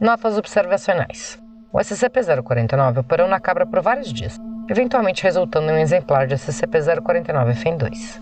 Notas 0.00 0.38
observacionais. 0.38 1.38
O 1.72 1.78
SCP-049 1.78 2.98
operou 3.00 3.28
na 3.28 3.40
cabra 3.40 3.66
por 3.66 3.82
vários 3.82 4.12
dias, 4.12 4.38
eventualmente 4.70 5.22
resultando 5.22 5.70
em 5.70 5.74
um 5.74 5.78
exemplar 5.78 6.26
de 6.26 6.36
SCP-049 6.36 7.54
FEM-2. 7.54 8.20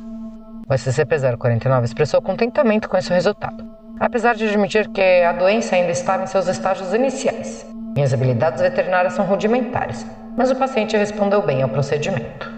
O 0.68 0.74
SCP-049 0.74 1.84
expressou 1.84 2.20
contentamento 2.20 2.88
com 2.88 2.96
esse 2.96 3.12
resultado, 3.12 3.64
apesar 4.00 4.34
de 4.34 4.48
admitir 4.48 4.88
que 4.88 5.22
a 5.22 5.32
doença 5.32 5.76
ainda 5.76 5.92
estava 5.92 6.24
em 6.24 6.26
seus 6.26 6.48
estágios 6.48 6.92
iniciais. 6.92 7.64
Minhas 7.94 8.12
habilidades 8.12 8.60
veterinárias 8.60 9.12
são 9.12 9.24
rudimentares, 9.24 10.04
mas 10.36 10.50
o 10.50 10.56
paciente 10.56 10.96
respondeu 10.96 11.42
bem 11.42 11.62
ao 11.62 11.68
procedimento. 11.68 12.55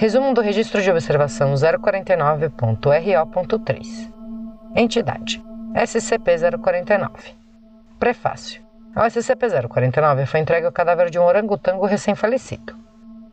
Resumo 0.00 0.32
do 0.32 0.40
registro 0.40 0.80
de 0.80 0.90
observação 0.90 1.52
049.RO.3 1.52 4.10
Entidade 4.74 5.44
SCP-049 5.74 7.10
Prefácio 7.98 8.62
Ao 8.96 9.04
SCP-049 9.04 10.24
foi 10.24 10.40
entregue 10.40 10.66
o 10.66 10.72
cadáver 10.72 11.10
de 11.10 11.18
um 11.18 11.24
orangotango 11.24 11.84
recém-falecido. 11.84 12.74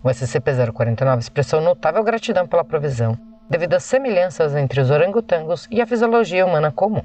O 0.03 0.09
SCP-049 0.09 1.19
expressou 1.19 1.61
notável 1.61 2.03
gratidão 2.03 2.45
pela 2.45 2.65
provisão, 2.65 3.17
devido 3.49 3.75
às 3.75 3.83
semelhanças 3.83 4.53
entre 4.53 4.81
os 4.81 4.91
orangotangos 4.91 5.69
e 5.71 5.81
a 5.81 5.87
fisiologia 5.87 6.45
humana 6.45 6.69
comum. 6.69 7.03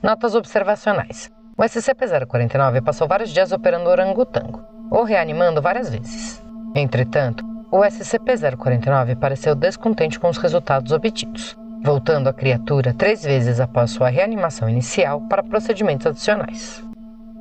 Notas 0.00 0.36
observacionais. 0.36 1.32
O 1.58 1.64
SCP-049 1.64 2.80
passou 2.80 3.08
vários 3.08 3.30
dias 3.30 3.50
operando 3.50 3.88
o 3.88 3.92
orangotango, 3.92 4.62
ou 4.88 5.02
reanimando 5.02 5.60
várias 5.60 5.90
vezes. 5.90 6.40
Entretanto, 6.76 7.53
o 7.74 7.80
SCP-049 7.80 9.16
pareceu 9.16 9.52
descontente 9.52 10.20
com 10.20 10.28
os 10.28 10.38
resultados 10.38 10.92
obtidos, 10.92 11.58
voltando 11.82 12.28
a 12.28 12.32
criatura 12.32 12.94
três 12.94 13.24
vezes 13.24 13.58
após 13.58 13.90
sua 13.90 14.08
reanimação 14.08 14.68
inicial 14.70 15.22
para 15.22 15.42
procedimentos 15.42 16.06
adicionais. 16.06 16.84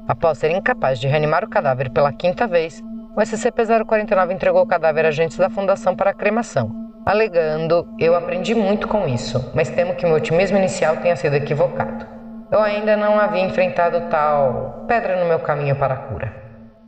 Após 0.08 0.40
ser 0.40 0.50
incapaz 0.50 1.00
de 1.00 1.08
reanimar 1.08 1.44
o 1.44 1.48
cadáver 1.48 1.92
pela 1.92 2.12
quinta 2.12 2.48
vez, 2.48 2.82
o 3.16 3.22
SCP-049 3.22 4.32
entregou 4.32 4.64
o 4.64 4.66
cadáver 4.66 5.06
a 5.06 5.10
agentes 5.10 5.38
da 5.38 5.52
Fundação 5.52 5.96
para 5.96 6.10
a 6.10 6.16
cremação, 6.16 6.92
alegando: 7.06 7.88
Eu 8.00 8.16
aprendi 8.16 8.56
muito 8.56 8.88
com 8.88 9.08
isso, 9.08 9.52
mas 9.54 9.70
temo 9.70 9.94
que 9.94 10.04
meu 10.04 10.16
otimismo 10.16 10.58
inicial 10.58 10.98
tenha 10.98 11.16
sido 11.16 11.36
equivocado. 11.36 12.08
Eu 12.52 12.60
ainda 12.60 12.98
não 12.98 13.20
havia 13.20 13.44
enfrentado 13.44 14.10
tal 14.10 14.84
pedra 14.88 15.16
no 15.16 15.28
meu 15.28 15.38
caminho 15.38 15.76
para 15.76 15.94
a 15.94 15.98
cura. 15.98 16.34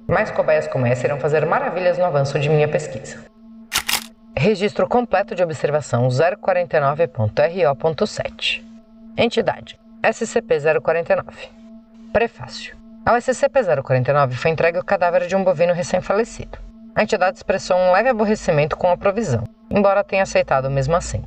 Mais 0.08 0.32
cobaias 0.32 0.68
como 0.68 0.88
essa 0.88 1.06
irão 1.06 1.20
fazer 1.20 1.46
maravilhas 1.46 2.00
no 2.00 2.06
avanço 2.06 2.40
de 2.40 2.50
minha 2.50 2.68
pesquisa. 2.68 3.35
Registro 4.38 4.86
completo 4.86 5.34
de 5.34 5.42
observação 5.42 6.10
049.RO.7 6.10 8.62
Entidade 9.18 9.80
SCP-049 10.04 11.24
Prefácio 12.12 12.76
Ao 13.06 13.16
SCP-049 13.16 14.34
foi 14.34 14.52
entregue 14.52 14.78
o 14.78 14.84
cadáver 14.84 15.26
de 15.26 15.38
um 15.38 15.44
bovino 15.44 15.72
recém-falecido. 15.74 16.58
A 16.94 17.04
entidade 17.04 17.38
expressou 17.38 17.78
um 17.78 17.94
leve 17.94 18.10
aborrecimento 18.10 18.76
com 18.76 18.92
a 18.92 18.98
provisão, 18.98 19.46
embora 19.70 20.04
tenha 20.04 20.24
aceitado 20.24 20.70
mesmo 20.70 20.98
assim. 20.98 21.24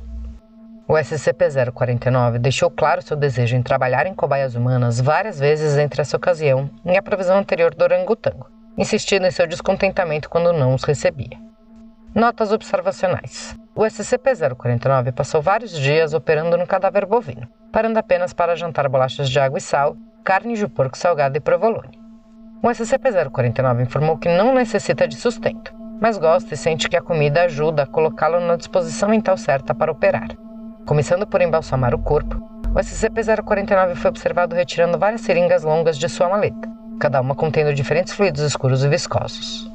O 0.87 0.93
SCP-049 0.93 2.37
deixou 2.37 2.69
claro 2.69 3.01
seu 3.01 3.17
desejo 3.17 3.55
em 3.55 3.63
trabalhar 3.63 4.05
em 4.05 4.13
cobaias 4.13 4.53
humanas 4.53 5.01
várias 5.01 5.39
vezes 5.39 5.77
entre 5.77 5.99
essa 5.99 6.15
ocasião 6.15 6.69
e 6.85 6.95
a 6.95 7.01
provisão 7.01 7.39
anterior 7.39 7.73
do 7.73 7.83
orangotango, 7.83 8.47
insistindo 8.77 9.25
em 9.25 9.31
seu 9.31 9.47
descontentamento 9.47 10.29
quando 10.29 10.53
não 10.53 10.75
os 10.75 10.83
recebia. 10.83 11.48
Notas 12.13 12.51
observacionais. 12.51 13.55
O 13.75 13.81
SCP-049 13.83 15.11
passou 15.11 15.43
vários 15.43 15.71
dias 15.71 16.15
operando 16.15 16.57
no 16.57 16.65
cadáver 16.65 17.05
bovino, 17.05 17.47
parando 17.71 17.99
apenas 17.99 18.33
para 18.33 18.55
jantar 18.55 18.89
bolachas 18.89 19.29
de 19.29 19.39
água 19.39 19.59
e 19.59 19.61
sal, 19.61 19.95
carne 20.23 20.55
de 20.55 20.67
porco 20.67 20.97
salgada 20.97 21.37
e 21.37 21.39
provolone. 21.39 21.99
O 22.63 22.67
SCP-049 22.67 23.83
informou 23.83 24.17
que 24.17 24.27
não 24.27 24.55
necessita 24.55 25.07
de 25.07 25.15
sustento, 25.15 25.71
mas 26.01 26.17
gosta 26.17 26.55
e 26.55 26.57
sente 26.57 26.89
que 26.89 26.97
a 26.97 27.01
comida 27.01 27.43
ajuda 27.43 27.83
a 27.83 27.87
colocá-lo 27.87 28.39
na 28.39 28.55
disposição 28.55 29.09
mental 29.09 29.37
certa 29.37 29.75
para 29.75 29.91
operar. 29.91 30.29
Começando 30.87 31.27
por 31.27 31.43
embalsamar 31.43 31.93
o 31.93 31.99
corpo, 31.99 32.37
o 32.73 32.79
SCP-049 32.79 33.95
foi 33.95 34.09
observado 34.09 34.55
retirando 34.55 34.97
várias 34.97 35.21
seringas 35.21 35.63
longas 35.63 35.95
de 35.95 36.09
sua 36.09 36.27
maleta, 36.27 36.67
cada 36.99 37.21
uma 37.21 37.35
contendo 37.35 37.71
diferentes 37.71 38.13
fluidos 38.13 38.41
escuros 38.41 38.83
e 38.83 38.89
viscosos. 38.89 39.68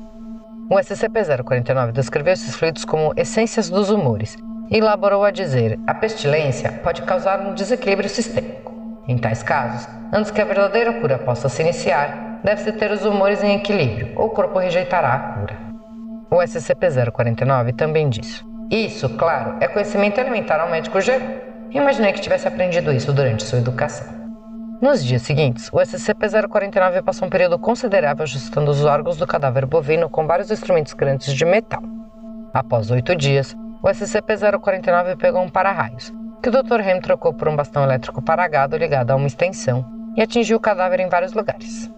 O 0.68 0.76
SCP-049 0.76 1.92
descreveu 1.92 2.32
esses 2.32 2.56
fluidos 2.56 2.86
como 2.86 3.12
essências 3.16 3.68
dos 3.68 3.90
humores 3.90 4.36
e 4.70 4.78
elaborou 4.78 5.22
a 5.22 5.30
dizer: 5.30 5.78
a 5.86 5.92
pestilência 5.92 6.72
pode 6.82 7.02
causar 7.02 7.40
um 7.40 7.52
desequilíbrio 7.52 8.08
sistêmico. 8.08 8.72
Em 9.06 9.18
tais 9.18 9.42
casos, 9.42 9.86
antes 10.10 10.30
que 10.30 10.40
a 10.40 10.44
verdadeira 10.44 10.94
cura 10.94 11.18
possa 11.18 11.50
se 11.50 11.62
iniciar, 11.62 12.40
deve-se 12.42 12.72
ter 12.72 12.90
os 12.90 13.04
humores 13.04 13.42
em 13.42 13.54
equilíbrio 13.56 14.12
ou 14.16 14.28
o 14.28 14.30
corpo 14.30 14.58
rejeitará 14.58 15.12
a 15.12 15.18
cura. 15.18 15.58
O 16.30 16.36
SCP-049 16.36 17.76
também 17.76 18.08
disse: 18.08 18.42
Isso, 18.70 19.10
claro, 19.10 19.56
é 19.60 19.68
conhecimento 19.68 20.18
elementar 20.18 20.60
ao 20.60 20.70
médico 20.70 20.98
geral. 20.98 21.28
Imaginei 21.70 22.12
que 22.12 22.20
tivesse 22.20 22.48
aprendido 22.48 22.90
isso 22.90 23.12
durante 23.12 23.42
sua 23.42 23.58
educação. 23.58 24.23
Nos 24.80 25.04
dias 25.04 25.22
seguintes, 25.22 25.70
o 25.72 25.76
SCP-049 25.76 27.02
passou 27.02 27.26
um 27.26 27.30
período 27.30 27.58
considerável 27.58 28.24
ajustando 28.24 28.70
os 28.70 28.84
órgãos 28.84 29.16
do 29.16 29.26
cadáver 29.26 29.66
bovino 29.66 30.10
com 30.10 30.26
vários 30.26 30.50
instrumentos 30.50 30.92
grandes 30.92 31.32
de 31.32 31.44
metal. 31.44 31.82
Após 32.52 32.90
oito 32.90 33.14
dias, 33.14 33.56
o 33.82 33.88
SCP-049 33.88 35.16
pegou 35.16 35.42
um 35.42 35.48
para-raios, 35.48 36.12
que 36.42 36.48
o 36.48 36.52
Dr. 36.52 36.80
Ham 36.80 37.00
trocou 37.00 37.32
por 37.32 37.48
um 37.48 37.56
bastão 37.56 37.84
elétrico 37.84 38.20
paragado 38.20 38.76
ligado 38.76 39.10
a 39.12 39.16
uma 39.16 39.26
extensão, 39.26 39.84
e 40.16 40.22
atingiu 40.22 40.58
o 40.58 40.60
cadáver 40.60 41.00
em 41.00 41.08
vários 41.08 41.32
lugares. 41.32 41.90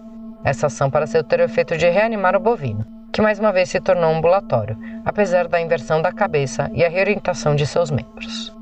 Essa 0.43 0.67
ação 0.67 0.89
pareceu 0.89 1.23
ter 1.23 1.39
o 1.39 1.43
efeito 1.43 1.77
de 1.77 1.89
reanimar 1.89 2.35
o 2.35 2.39
bovino, 2.39 2.85
que 3.11 3.21
mais 3.21 3.39
uma 3.39 3.51
vez 3.51 3.69
se 3.69 3.79
tornou 3.79 4.13
ambulatório, 4.13 4.77
apesar 5.03 5.47
da 5.47 5.59
inversão 5.59 6.01
da 6.01 6.11
cabeça 6.11 6.69
e 6.73 6.85
a 6.85 6.89
reorientação 6.89 7.55
de 7.55 7.65
seus 7.65 7.91
membros. 7.91 8.55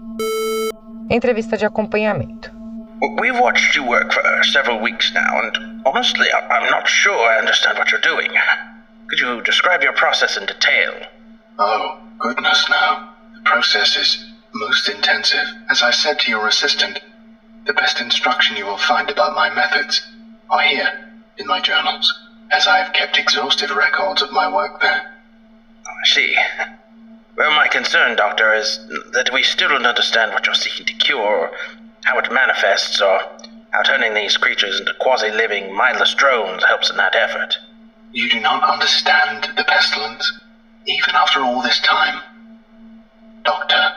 Entrevista 1.10 1.58
de 1.58 1.66
acompanhamento. 1.66 2.56
We've 3.02 3.38
watched 3.38 3.76
you 3.76 3.84
work 3.84 4.14
for 4.14 4.26
uh, 4.26 4.44
several 4.44 4.80
weeks 4.80 5.12
now, 5.14 5.42
and 5.42 5.82
honestly, 5.86 6.28
I'm 6.32 6.70
not 6.70 6.88
sure 6.88 7.30
I 7.30 7.40
understand 7.40 7.78
what 7.78 7.92
you're 7.92 8.00
doing. 8.00 8.32
Could 9.08 9.20
you 9.20 9.42
describe 9.42 9.84
your 9.84 9.94
process 9.94 10.38
in 10.38 10.46
detail? 10.46 10.94
Oh, 11.60 12.00
goodness, 12.20 12.66
no. 12.70 13.10
The 13.36 13.42
process 13.42 13.98
is 13.98 14.26
most 14.54 14.88
intensive. 14.88 15.48
As 15.70 15.82
I 15.82 15.92
said 15.92 16.20
to 16.20 16.32
your 16.32 16.48
assistant, 16.48 17.00
the 17.66 17.74
best 17.74 18.00
instruction 18.00 18.56
you 18.56 18.66
will 18.66 18.78
find 18.78 19.10
about 19.10 19.36
my 19.36 19.54
methods 19.54 20.02
are 20.50 20.62
here, 20.62 21.12
in 21.38 21.48
my 21.48 21.60
journals, 21.60 22.14
as 22.52 22.66
I 22.68 22.78
have 22.78 22.94
kept 22.94 23.20
exhaustive 23.20 23.72
records 23.72 24.22
of 24.22 24.32
my 24.32 24.52
work 24.52 24.82
there. 24.82 25.14
I 25.86 26.08
see. 26.08 26.36
Well, 27.36 27.52
my 27.52 27.68
concern, 27.68 28.16
Doctor, 28.16 28.54
is 28.54 28.80
that 29.12 29.32
we 29.34 29.44
still 29.44 29.70
don't 29.70 29.86
understand 29.86 30.32
what 30.32 30.46
you're 30.46 30.56
seeking 30.56 30.86
to 30.86 30.94
cure, 30.94 31.52
how 32.06 32.20
it 32.20 32.32
manifests, 32.32 33.02
or 33.02 33.20
how 33.72 33.82
turning 33.84 34.14
these 34.14 34.38
creatures 34.38 34.80
into 34.80 34.94
quasi 35.00 35.32
living, 35.32 35.76
mindless 35.76 36.14
drones 36.14 36.64
helps 36.64 36.90
in 36.90 36.98
that 36.98 37.16
effort. 37.16 37.58
You 38.12 38.30
do 38.30 38.40
not 38.40 38.64
understand 38.64 39.50
the 39.58 39.64
pestilence, 39.64 40.32
even 40.86 41.16
after 41.16 41.42
all 41.42 41.62
this 41.62 41.80
time. 41.82 42.22
Doctor, 43.44 43.92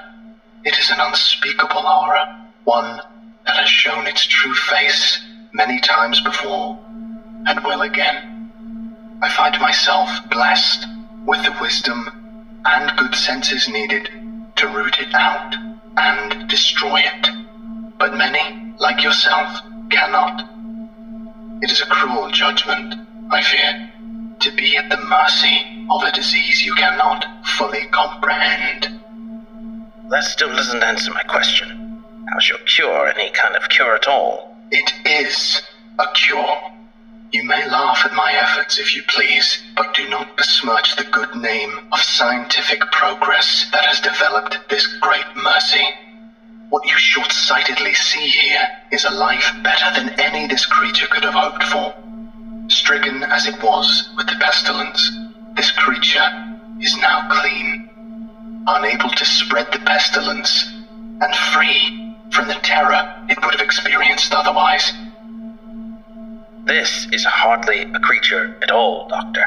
it 0.65 0.79
is 0.79 0.91
an 0.91 1.01
unspeakable 1.01 1.83
horror, 1.83 2.49
one 2.65 3.01
that 3.47 3.57
has 3.57 3.69
shown 3.69 4.07
its 4.07 4.27
true 4.27 4.55
face 4.55 5.21
many 5.53 5.79
times 5.79 6.21
before, 6.23 6.79
and 7.47 7.61
will 7.65 7.83
again. 7.83 9.19
I 9.23 9.29
find 9.29 9.59
myself 9.61 10.09
blessed 10.31 10.87
with 11.27 11.45
the 11.45 11.55
wisdom 11.61 12.63
and 12.65 12.97
good 12.97 13.15
senses 13.15 13.69
needed 13.69 14.09
to 14.57 14.67
root 14.69 14.99
it 14.99 15.15
out 15.15 15.55
and 15.97 16.49
destroy 16.49 17.01
it. 17.01 17.38
But 17.99 18.17
many, 18.17 18.75
like 18.79 19.03
yourself, 19.03 19.61
cannot. 19.91 20.45
It 21.63 21.71
is 21.71 21.81
a 21.81 21.87
cruel 21.87 22.31
judgment, 22.31 22.95
I 23.31 23.43
fear, 23.43 23.91
to 24.41 24.53
be 24.53 24.77
at 24.77 24.89
the 24.89 24.97
mercy 24.99 25.87
of 25.91 26.05
a 26.05 26.13
disease 26.13 26.65
you 26.65 26.75
cannot 26.75 27.27
fully 27.45 27.87
comprehend. 27.87 29.01
That 30.11 30.23
still 30.23 30.55
doesn't 30.55 30.83
answer 30.83 31.13
my 31.13 31.23
question. 31.25 32.05
How's 32.33 32.49
your 32.49 32.59
cure 32.59 33.09
any 33.09 33.31
kind 33.31 33.57
of 33.57 33.69
cure 33.69 33.95
at 33.95 34.07
all? 34.07 34.55
It 34.71 34.93
is 35.05 35.61
a 35.99 36.07
cure. 36.15 36.57
You 37.33 37.43
may 37.43 37.69
laugh 37.69 38.05
at 38.05 38.13
my 38.15 38.33
efforts 38.33 38.79
if 38.79 38.95
you 38.95 39.03
please, 39.09 39.63
but 39.77 39.95
do 39.95 40.09
not 40.09 40.37
besmirch 40.37 40.97
the 40.97 41.05
good 41.05 41.35
name 41.35 41.81
of 41.93 42.01
scientific 42.01 42.81
progress 42.93 43.67
that 43.73 43.85
has 43.85 44.01
developed 44.01 44.59
this 44.71 44.87
great 45.01 45.27
mercy. 45.37 45.85
What 46.71 46.85
you 46.87 46.97
short 46.99 47.33
sightedly 47.33 47.95
see 47.95 48.29
here 48.29 48.69
is 48.93 49.05
a 49.05 49.11
life 49.11 49.51
better 49.63 49.91
than 49.99 50.21
any 50.21 50.47
this 50.47 50.67
creature 50.67 51.07
could 51.07 51.25
have 51.25 51.35
hoped 51.35 51.63
for. 51.65 51.95
Stricken 52.69 53.23
as 53.23 53.47
it 53.47 53.63
was 53.63 54.11
with 54.17 54.27
the 54.27 54.37
pestilence, 54.39 55.11
this 55.57 55.71
creature 55.71 56.29
is 56.81 56.95
now 56.99 57.27
clean, 57.31 58.65
unable 58.67 59.09
to 59.09 59.25
spread 59.25 59.73
the 59.73 59.79
pestilence, 59.79 60.67
and 61.21 61.35
free 61.35 62.15
from 62.31 62.49
the 62.49 62.55
terror 62.63 63.15
it 63.31 63.43
would 63.43 63.55
have 63.55 63.65
experienced 63.65 64.35
otherwise. 64.35 64.93
This 66.67 67.07
is 67.13 67.25
hardly 67.25 67.83
a 67.83 67.99
creature 68.01 68.59
at 68.63 68.71
all, 68.71 69.09
Doctor. 69.09 69.47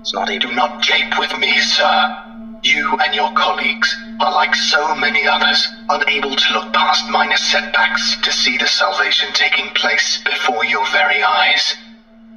It's 0.00 0.12
not 0.12 0.28
even. 0.30 0.50
Do 0.50 0.54
not 0.54 0.82
jape 0.82 1.18
with 1.18 1.38
me, 1.38 1.58
sir. 1.58 2.23
You 2.64 2.96
and 3.04 3.14
your 3.14 3.30
colleagues 3.34 3.94
are 4.20 4.32
like 4.32 4.54
so 4.54 4.94
many 4.94 5.26
others, 5.26 5.68
unable 5.90 6.34
to 6.34 6.52
look 6.54 6.72
past 6.72 7.10
minor 7.10 7.36
setbacks 7.36 8.16
to 8.22 8.32
see 8.32 8.56
the 8.56 8.66
salvation 8.66 9.34
taking 9.34 9.68
place 9.74 10.22
before 10.24 10.64
your 10.64 10.86
very 10.86 11.22
eyes. 11.22 11.76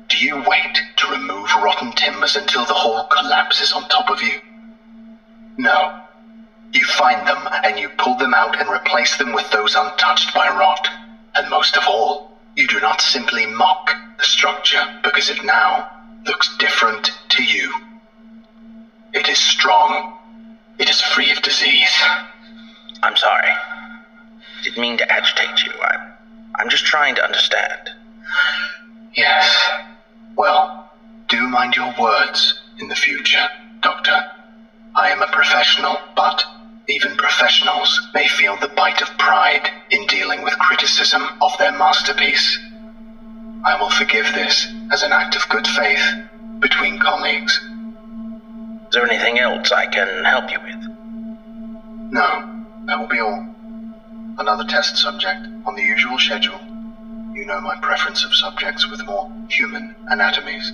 Do 0.10 0.18
you 0.18 0.44
wait 0.46 0.82
to 0.98 1.08
remove 1.08 1.56
rotten 1.56 1.94
timbers 1.94 2.36
until 2.36 2.66
the 2.66 2.74
whole 2.74 3.04
collapses 3.04 3.72
on 3.72 3.88
top 3.88 4.10
of 4.10 4.22
you? 4.22 4.42
No. 5.58 6.02
You 6.74 6.84
find 6.84 7.26
them 7.26 7.48
and 7.64 7.80
you 7.80 7.88
pull 7.98 8.18
them 8.18 8.34
out 8.34 8.60
and 8.60 8.68
replace 8.68 9.16
them 9.16 9.32
with 9.32 9.50
those 9.52 9.76
untouched 9.76 10.34
by 10.34 10.50
rot. 10.50 10.90
And 11.36 11.50
most 11.50 11.78
of 11.78 11.84
all, 11.88 12.38
you 12.58 12.68
do 12.68 12.82
not 12.82 13.00
simply 13.00 13.46
mock 13.46 13.96
the 14.18 14.26
structure 14.26 15.00
because 15.04 15.30
it 15.30 15.46
now 15.46 15.90
looks 16.26 16.54
different 16.58 17.12
strong. 19.58 20.14
It 20.78 20.88
is 20.88 21.02
free 21.02 21.32
of 21.32 21.42
disease. 21.42 21.96
I'm 23.02 23.16
sorry. 23.16 23.50
Didn't 24.64 24.80
mean 24.80 24.98
to 25.00 25.12
agitate 25.12 25.64
you. 25.64 25.72
I'm, 25.82 26.14
I'm 26.60 26.70
just 26.70 26.86
trying 26.86 27.16
to 27.16 27.24
understand. 27.24 27.90
Yes. 29.16 29.46
Well, 30.36 30.92
do 31.28 31.42
mind 31.48 31.76
your 31.76 31.92
words 32.00 32.62
in 32.80 32.88
the 32.88 32.96
future, 32.96 33.48
Doctor. 33.82 34.20
I 34.96 35.10
am 35.10 35.24
a 35.24 35.32
professional, 35.32 35.98
but 36.16 36.44
even 36.88 37.18
professionals 37.18 38.00
may 38.14 38.28
feel 38.28 38.58
the 38.58 38.68
bite 38.68 39.02
of 39.02 39.18
pride 39.18 39.68
in 39.90 40.06
dealing 40.06 40.44
with 40.44 40.60
criticism 40.60 41.24
of 41.42 41.58
their 41.58 41.72
masterpiece. 41.72 42.60
I 43.66 43.76
will 43.80 43.90
forgive 43.90 44.32
this 44.36 44.68
as 44.92 45.02
an 45.02 45.12
act 45.12 45.36
of 45.36 45.50
good 45.50 45.66
faith 45.66 46.06
between 46.60 47.00
colleagues. 47.00 47.60
Is 48.88 48.94
there 48.94 49.06
anything 49.06 49.38
else 49.38 49.70
I 49.74 49.86
can 49.88 50.08
help 50.24 50.50
you 50.50 50.60
with? 50.64 50.82
No, 52.10 52.64
that 52.86 52.98
will 52.98 53.10
be 53.10 53.20
all. 53.20 53.46
Another 54.38 54.64
test 54.64 54.96
subject 54.96 55.46
on 55.66 55.76
the 55.76 55.82
usual 55.84 56.18
schedule. 56.18 56.60
You 57.34 57.46
know 57.46 57.60
my 57.60 57.76
preference 57.82 58.24
of 58.24 58.34
subjects 58.34 58.90
with 58.90 59.06
more 59.06 59.30
human 59.50 59.94
anatomies. 60.08 60.74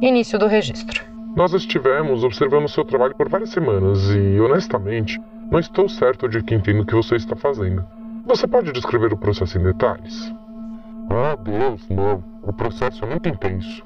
Início 0.00 0.38
do 0.38 0.46
registro. 0.46 1.04
Nós 1.34 1.52
estivemos 1.52 2.22
observando 2.22 2.68
seu 2.68 2.84
trabalho 2.84 3.16
por 3.16 3.28
várias 3.28 3.50
semanas 3.50 3.98
e, 4.10 4.38
honestamente, 4.40 5.20
não 5.50 5.58
estou 5.58 5.88
certo 5.88 6.28
de 6.28 6.40
que 6.40 6.54
entendo 6.54 6.82
o 6.82 6.86
que 6.86 6.94
você 6.94 7.16
está 7.16 7.34
fazendo. 7.34 7.84
Você 8.26 8.46
pode 8.46 8.70
descrever 8.70 9.12
o 9.12 9.16
processo 9.16 9.58
em 9.58 9.62
detalhes? 9.64 10.32
Ah, 11.10 11.36
Deus, 11.36 11.88
não. 11.88 12.22
O 12.44 12.52
processo 12.52 13.04
é 13.04 13.08
muito 13.08 13.28
intenso. 13.28 13.84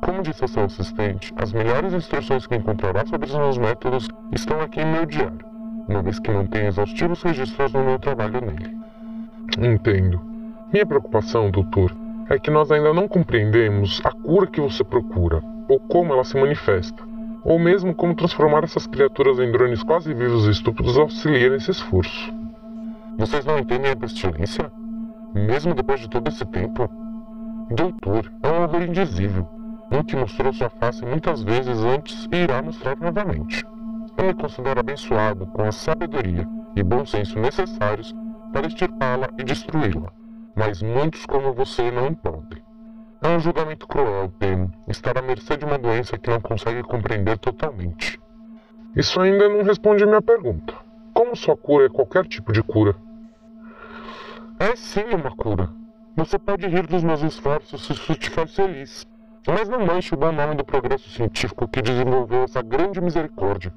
Como 0.00 0.22
disse 0.22 0.46
seu 0.46 0.64
assistente, 0.64 1.34
as 1.36 1.52
melhores 1.52 1.92
instruções 1.92 2.46
que 2.46 2.54
encontrará 2.54 3.04
sobre 3.06 3.28
os 3.28 3.34
meus 3.34 3.58
métodos 3.58 4.08
estão 4.32 4.60
aqui 4.60 4.80
em 4.80 4.86
meu 4.86 5.04
diário, 5.04 5.44
uma 5.88 6.02
vez 6.02 6.18
que 6.18 6.30
não 6.30 6.46
tenho 6.46 6.68
exaustivos 6.68 7.22
registros 7.22 7.72
no 7.72 7.84
meu 7.84 7.98
trabalho 7.98 8.40
nele. 8.40 8.76
Entendo. 9.58 10.20
Minha 10.72 10.86
preocupação, 10.86 11.50
doutor, 11.50 11.94
é 12.30 12.38
que 12.38 12.50
nós 12.50 12.70
ainda 12.70 12.92
não 12.92 13.08
compreendemos 13.08 14.00
a 14.04 14.12
cura 14.12 14.46
que 14.46 14.60
você 14.60 14.84
procura, 14.84 15.42
ou 15.68 15.80
como 15.80 16.12
ela 16.12 16.24
se 16.24 16.38
manifesta, 16.38 17.02
ou 17.42 17.58
mesmo 17.58 17.94
como 17.94 18.14
transformar 18.14 18.64
essas 18.64 18.86
criaturas 18.86 19.38
em 19.38 19.50
drones 19.50 19.82
quase 19.82 20.12
vivos 20.14 20.46
e 20.46 20.50
estúpidos 20.50 20.98
auxilia 20.98 21.50
nesse 21.50 21.70
esforço. 21.70 22.32
Vocês 23.18 23.44
não 23.44 23.58
entendem 23.58 23.90
a 23.90 23.96
pestilência? 23.96 24.70
Mesmo 25.34 25.74
depois 25.74 26.00
de 26.00 26.08
todo 26.08 26.28
esse 26.28 26.44
tempo? 26.46 26.88
Doutor, 27.70 28.30
é 28.42 28.48
um 28.48 28.62
horror 28.62 28.82
indizível, 28.82 29.48
um 29.90 30.02
que 30.02 30.16
mostrou 30.16 30.52
sua 30.52 30.68
face 30.70 31.04
muitas 31.04 31.42
vezes 31.42 31.82
antes 31.84 32.28
e 32.30 32.36
irá 32.36 32.62
mostrar 32.62 32.96
novamente. 32.96 33.64
Eu 34.16 34.26
me 34.26 34.34
considero 34.34 34.80
abençoado 34.80 35.46
com 35.46 35.62
a 35.62 35.72
sabedoria 35.72 36.46
e 36.76 36.82
bom 36.82 37.06
senso 37.06 37.38
necessários 37.38 38.14
para 38.52 38.66
extirpá-la 38.66 39.28
e 39.38 39.44
destruí-la, 39.44 40.12
mas 40.56 40.82
muitos 40.82 41.24
como 41.26 41.52
você 41.52 41.90
não 41.90 42.14
podem. 42.14 42.62
É 43.20 43.28
um 43.28 43.40
julgamento 43.40 43.86
cruel, 43.86 44.32
temo, 44.38 44.72
estar 44.86 45.18
à 45.18 45.22
mercê 45.22 45.56
de 45.56 45.64
uma 45.64 45.78
doença 45.78 46.16
que 46.16 46.30
não 46.30 46.40
consegue 46.40 46.82
compreender 46.82 47.36
totalmente. 47.38 48.20
Isso 48.94 49.20
ainda 49.20 49.48
não 49.48 49.62
responde 49.62 50.06
minha 50.06 50.22
pergunta. 50.22 50.74
Como 51.12 51.34
sua 51.34 51.56
cura 51.56 51.86
é 51.86 51.88
qualquer 51.88 52.26
tipo 52.26 52.52
de 52.52 52.62
cura? 52.62 52.94
É 54.58 54.74
sim 54.76 55.04
uma 55.12 55.34
cura. 55.36 55.68
Você 56.16 56.38
pode 56.38 56.66
rir 56.66 56.86
dos 56.86 57.02
meus 57.02 57.22
esforços 57.22 57.86
se 57.86 57.92
isso 57.92 58.14
te 58.14 58.30
faz 58.30 58.54
feliz. 58.54 59.06
Mas 59.50 59.66
não 59.66 59.80
manche 59.80 60.14
o 60.14 60.18
bom 60.18 60.30
nome 60.30 60.56
do 60.56 60.64
progresso 60.64 61.08
científico 61.08 61.66
que 61.66 61.80
desenvolveu 61.80 62.42
essa 62.42 62.60
grande 62.60 63.00
misericórdia. 63.00 63.72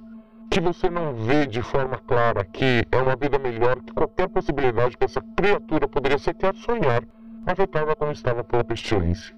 Que 0.50 0.60
você 0.60 0.90
não 0.90 1.14
vê 1.14 1.46
de 1.46 1.62
forma 1.62 1.98
clara 2.06 2.44
que 2.44 2.86
é 2.92 2.98
uma 2.98 3.16
vida 3.16 3.40
melhor 3.40 3.78
que 3.78 3.94
qualquer 3.94 4.28
possibilidade 4.28 4.98
que 4.98 5.06
essa 5.06 5.22
criatura 5.38 5.88
poderia 5.88 6.18
sequer 6.18 6.54
sonhar, 6.56 7.04
afetada 7.46 7.96
como 7.96 8.12
estava 8.12 8.44
pela 8.44 8.66
pestilência. 8.66 9.34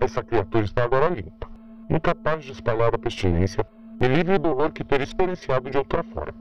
Essa 0.00 0.22
criatura 0.22 0.64
está 0.64 0.84
agora 0.84 1.14
limpa, 1.14 1.50
incapaz 1.90 2.46
de 2.46 2.52
espalhar 2.52 2.94
a 2.94 2.98
pestilência 2.98 3.66
e 4.00 4.06
livre 4.06 4.38
do 4.38 4.48
horror 4.48 4.72
que 4.72 4.82
teria 4.82 5.04
experienciado 5.04 5.70
de 5.70 5.76
outra 5.76 6.02
forma. 6.02 6.34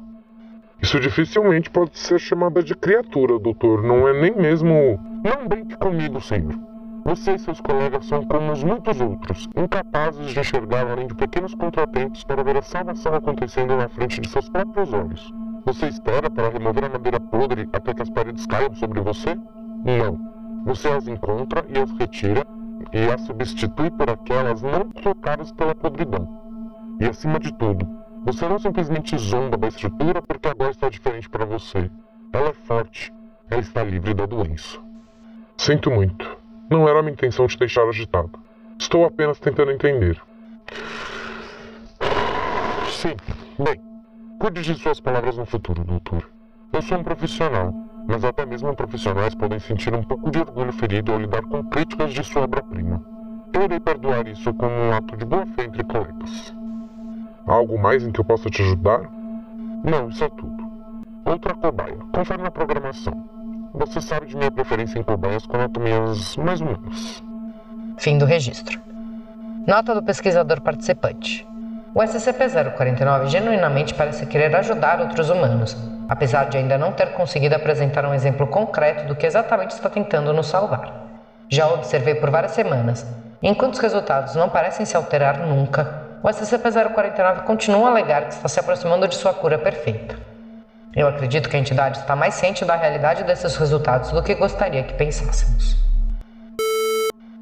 Isso 0.81 0.97
dificilmente 1.01 1.69
pode 1.69 1.97
ser 1.97 2.17
chamada 2.17 2.63
de 2.63 2.75
criatura, 2.75 3.37
doutor. 3.37 3.83
Não 3.83 4.07
é 4.07 4.13
nem 4.13 4.33
mesmo. 4.35 4.97
Não 5.21 5.47
brinque 5.49 5.75
comigo, 5.77 6.21
senhor. 6.21 6.72
Você 7.05 7.33
e 7.33 7.39
seus 7.39 7.59
colegas 7.59 8.05
são 8.05 8.23
como 8.23 8.51
os 8.51 8.63
muitos 8.63 9.01
outros, 9.01 9.49
incapazes 9.55 10.31
de 10.31 10.39
enxergar 10.39 10.89
além 10.89 11.07
de 11.07 11.13
pequenos 11.13 11.53
contratempos 11.53 12.23
para 12.23 12.43
ver 12.43 12.57
a 12.57 12.61
salvação 12.61 13.13
acontecendo 13.13 13.75
na 13.75 13.89
frente 13.89 14.21
de 14.21 14.29
seus 14.29 14.47
próprios 14.47 14.93
olhos. 14.93 15.33
Você 15.65 15.87
espera 15.87 16.29
para 16.29 16.49
remover 16.49 16.85
a 16.85 16.89
madeira 16.89 17.19
podre 17.19 17.67
até 17.73 17.93
que 17.93 18.01
as 18.01 18.09
paredes 18.09 18.45
caiam 18.45 18.73
sobre 18.75 19.01
você? 19.01 19.35
Não. 19.83 20.17
Você 20.65 20.87
as 20.87 21.07
encontra 21.07 21.65
e 21.67 21.77
as 21.77 21.91
retira 21.91 22.47
e 22.93 23.11
as 23.11 23.21
substitui 23.21 23.91
por 23.91 24.09
aquelas 24.09 24.61
não 24.61 24.89
trocadas 24.89 25.51
pela 25.51 25.75
podridão. 25.75 26.27
E 27.01 27.05
acima 27.05 27.37
de 27.37 27.53
tudo, 27.53 27.85
você 28.25 28.47
não 28.47 28.59
simplesmente 28.59 29.17
zomba 29.17 29.57
da 29.57 29.67
estrutura 29.67 30.21
porque 30.21 30.47
agora 30.47 30.71
está 30.71 30.87
diferente 30.87 31.29
para 31.29 31.45
você. 31.45 31.91
Ela 32.31 32.49
é 32.49 32.53
forte. 32.53 33.13
Ela 33.49 33.59
está 33.59 33.83
livre 33.83 34.13
da 34.13 34.25
doença. 34.25 34.79
Sinto 35.57 35.91
muito. 35.91 36.42
Não 36.69 36.87
era 36.87 36.99
a 36.99 37.01
minha 37.01 37.13
intenção 37.13 37.47
te 37.47 37.57
deixar 37.57 37.87
agitado. 37.87 38.31
Estou 38.79 39.05
apenas 39.05 39.39
tentando 39.39 39.71
entender. 39.71 40.21
Sim, 42.89 43.15
bem. 43.59 43.81
Cuide 44.39 44.61
de 44.61 44.75
suas 44.75 44.99
palavras 44.99 45.37
no 45.37 45.45
futuro, 45.45 45.83
doutor. 45.83 46.29
Eu 46.71 46.81
sou 46.81 46.97
um 46.97 47.03
profissional, 47.03 47.73
mas 48.07 48.23
até 48.23 48.45
mesmo 48.45 48.75
profissionais 48.75 49.35
podem 49.35 49.59
sentir 49.59 49.93
um 49.93 50.03
pouco 50.03 50.31
de 50.31 50.39
orgulho 50.39 50.73
ferido 50.73 51.11
ao 51.11 51.19
lidar 51.19 51.43
com 51.43 51.63
críticas 51.65 52.13
de 52.13 52.23
sua 52.23 52.43
obra-prima. 52.43 53.03
Eu 53.53 53.63
irei 53.63 53.79
perdoar 53.79 54.27
isso 54.27 54.53
como 54.55 54.73
um 54.73 54.91
ato 54.91 55.15
de 55.15 55.25
boa 55.25 55.45
fé 55.45 55.65
entre 55.65 55.83
colegas. 55.83 56.53
Há 57.45 57.53
algo 57.53 57.77
mais 57.77 58.03
em 58.03 58.11
que 58.11 58.19
eu 58.19 58.25
possa 58.25 58.49
te 58.49 58.61
ajudar? 58.61 59.09
Não, 59.83 60.09
isso 60.09 60.23
é 60.23 60.29
tudo. 60.29 60.63
Outra 61.25 61.53
cobaia. 61.53 61.97
Confere 62.11 62.41
na 62.41 62.51
programação. 62.51 63.42
Você 63.75 63.99
sabe 63.99 64.27
de 64.27 64.37
minha 64.37 64.51
preferência 64.51 64.99
em 64.99 65.03
cobaias 65.03 65.47
com 65.47 65.57
anatomias 65.57 66.37
mais 66.37 66.61
humanas. 66.61 67.23
Fim 67.97 68.19
do 68.19 68.25
registro. 68.25 68.79
Nota 69.65 69.95
do 69.95 70.03
pesquisador 70.03 70.61
participante. 70.61 71.47
O 71.95 71.99
SCP-049 71.99 73.29
genuinamente 73.29 73.95
parece 73.95 74.27
querer 74.27 74.55
ajudar 74.55 75.01
outros 75.01 75.31
humanos, 75.31 75.75
apesar 76.07 76.49
de 76.49 76.57
ainda 76.57 76.77
não 76.77 76.91
ter 76.91 77.13
conseguido 77.13 77.55
apresentar 77.55 78.05
um 78.05 78.13
exemplo 78.13 78.45
concreto 78.45 79.07
do 79.07 79.15
que 79.15 79.25
exatamente 79.25 79.71
está 79.71 79.89
tentando 79.89 80.31
nos 80.33 80.47
salvar. 80.47 81.07
Já 81.49 81.67
observei 81.67 82.13
por 82.13 82.29
várias 82.29 82.51
semanas, 82.51 83.03
e 83.41 83.47
enquanto 83.47 83.73
os 83.73 83.79
resultados 83.79 84.35
não 84.35 84.49
parecem 84.49 84.85
se 84.85 84.95
alterar 84.95 85.39
nunca, 85.39 86.03
o 86.21 86.27
SCP-049 86.27 87.41
continua 87.43 87.87
a 87.87 87.91
alegar 87.91 88.27
que 88.27 88.33
está 88.33 88.47
se 88.47 88.59
aproximando 88.59 89.07
de 89.07 89.15
sua 89.15 89.33
cura 89.33 89.57
perfeita. 89.57 90.32
Eu 90.95 91.07
acredito 91.07 91.49
que 91.49 91.55
a 91.55 91.59
entidade 91.59 91.99
está 91.99 92.15
mais 92.15 92.35
ciente 92.35 92.63
da 92.63 92.75
realidade 92.75 93.23
desses 93.23 93.55
resultados 93.55 94.11
do 94.11 94.21
que 94.21 94.35
gostaria 94.35 94.83
que 94.83 94.93
pensássemos. 94.93 95.77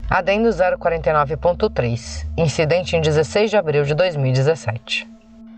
Adendo 0.09 0.49
049.3 0.49 2.27
Incidente 2.37 2.95
em 2.95 3.01
16 3.01 3.49
de 3.49 3.57
abril 3.57 3.83
de 3.83 3.93
2017 3.93 5.09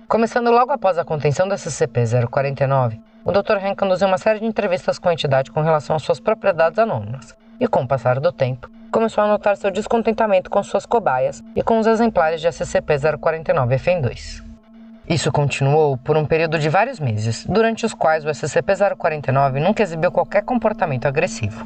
Começando 0.07 0.51
logo 0.51 0.71
após 0.71 0.99
a 0.99 1.03
contenção 1.03 1.47
do 1.47 1.55
SCP-049, 1.55 2.99
o 3.25 3.31
Dr. 3.31 3.57
Han 3.63 3.73
conduziu 3.73 4.07
uma 4.07 4.19
série 4.19 4.41
de 4.41 4.45
entrevistas 4.45 4.99
com 4.99 5.09
a 5.09 5.13
entidade 5.13 5.49
com 5.49 5.61
relação 5.61 5.95
às 5.95 6.03
suas 6.03 6.19
propriedades 6.19 6.77
anônimas, 6.77 7.35
e 7.59 7.67
com 7.67 7.81
o 7.81 7.87
passar 7.87 8.19
do 8.19 8.31
tempo, 8.31 8.69
começou 8.91 9.23
a 9.23 9.27
notar 9.27 9.57
seu 9.57 9.71
descontentamento 9.71 10.51
com 10.51 10.61
suas 10.61 10.85
cobaias 10.85 11.43
e 11.55 11.63
com 11.63 11.79
os 11.79 11.87
exemplares 11.87 12.41
de 12.41 12.47
SCP-049 12.47 13.79
FN2. 13.79 14.52
Isso 15.07 15.31
continuou 15.33 15.97
por 15.97 16.15
um 16.15 16.25
período 16.25 16.57
de 16.57 16.69
vários 16.69 16.97
meses, 16.97 17.45
durante 17.45 17.85
os 17.85 17.93
quais 17.93 18.23
o 18.23 18.29
SCP-049 18.29 19.59
nunca 19.59 19.83
exibiu 19.83 20.11
qualquer 20.11 20.43
comportamento 20.43 21.05
agressivo. 21.05 21.65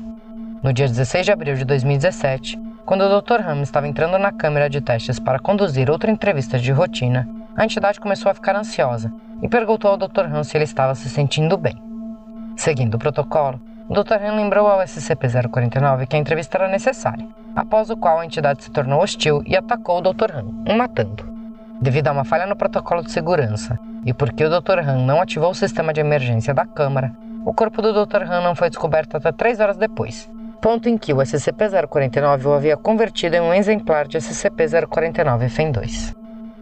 No 0.63 0.73
dia 0.73 0.87
16 0.87 1.23
de 1.23 1.31
abril 1.31 1.55
de 1.55 1.63
2017, 1.63 2.59
quando 2.83 3.01
o 3.01 3.21
Dr. 3.21 3.47
Ham 3.47 3.61
estava 3.61 3.87
entrando 3.87 4.17
na 4.17 4.31
câmera 4.31 4.67
de 4.67 4.81
testes 4.81 5.19
para 5.19 5.37
conduzir 5.37 5.89
outra 5.91 6.09
entrevista 6.09 6.57
de 6.57 6.71
rotina, 6.71 7.29
a 7.55 7.63
entidade 7.63 7.99
começou 7.99 8.31
a 8.31 8.33
ficar 8.33 8.55
ansiosa 8.55 9.13
e 9.41 9.47
perguntou 9.47 9.91
ao 9.91 9.97
Dr. 9.97 10.25
Han 10.33 10.43
se 10.43 10.57
ele 10.57 10.63
estava 10.63 10.95
se 10.95 11.07
sentindo 11.07 11.57
bem. 11.57 11.79
Seguindo 12.55 12.95
o 12.95 12.99
protocolo, 12.99 13.61
o 13.87 13.93
Dr. 13.93 14.15
Han 14.23 14.35
lembrou 14.35 14.65
ao 14.65 14.79
SCP-049 14.79 16.07
que 16.07 16.15
a 16.15 16.19
entrevista 16.19 16.57
era 16.57 16.67
necessária, 16.67 17.27
após 17.55 17.91
o 17.91 17.97
qual 17.97 18.19
a 18.19 18.25
entidade 18.25 18.63
se 18.63 18.71
tornou 18.71 18.99
hostil 18.99 19.43
e 19.45 19.55
atacou 19.55 19.99
o 19.99 20.01
Dr. 20.01 20.37
Han, 20.37 20.73
o 20.73 20.75
matando. 20.75 21.26
Devido 21.81 22.07
a 22.07 22.11
uma 22.11 22.23
falha 22.23 22.47
no 22.47 22.55
protocolo 22.55 23.03
de 23.03 23.11
segurança 23.11 23.79
e 24.05 24.13
porque 24.13 24.43
o 24.43 24.49
Dr. 24.49 24.79
Han 24.79 25.05
não 25.05 25.21
ativou 25.21 25.51
o 25.51 25.55
sistema 25.55 25.93
de 25.93 25.99
emergência 25.99 26.53
da 26.53 26.65
câmara, 26.65 27.11
o 27.45 27.53
corpo 27.53 27.81
do 27.81 27.93
Dr. 27.93 28.23
Han 28.23 28.41
não 28.41 28.55
foi 28.55 28.69
descoberto 28.69 29.15
até 29.15 29.31
três 29.31 29.59
horas 29.59 29.77
depois, 29.77 30.29
ponto 30.61 30.89
em 30.89 30.97
que 30.97 31.13
o 31.13 31.17
SCP-049 31.17 32.45
o 32.45 32.53
havia 32.53 32.75
convertido 32.75 33.35
em 33.35 33.41
um 33.41 33.53
exemplar 33.53 34.07
de 34.07 34.17
SCP-049-FEN2. 34.17 36.15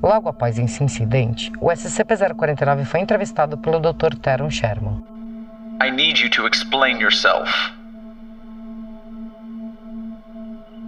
Logo 0.04 0.30
após 0.30 0.60
esse 0.60 0.84
incidente, 0.84 1.51
o 1.60 1.67
SCP-049 1.67 2.86
foi 2.86 2.99
entrevistado 2.99 3.58
pelo 3.58 3.80
Dr. 3.80 4.15
Teron 4.21 4.49
Sherman. 4.49 5.01
I 5.82 5.89
need 5.89 6.21
you 6.21 6.30
to 6.30 6.47
explain 6.47 6.99
yourself. 6.99 7.51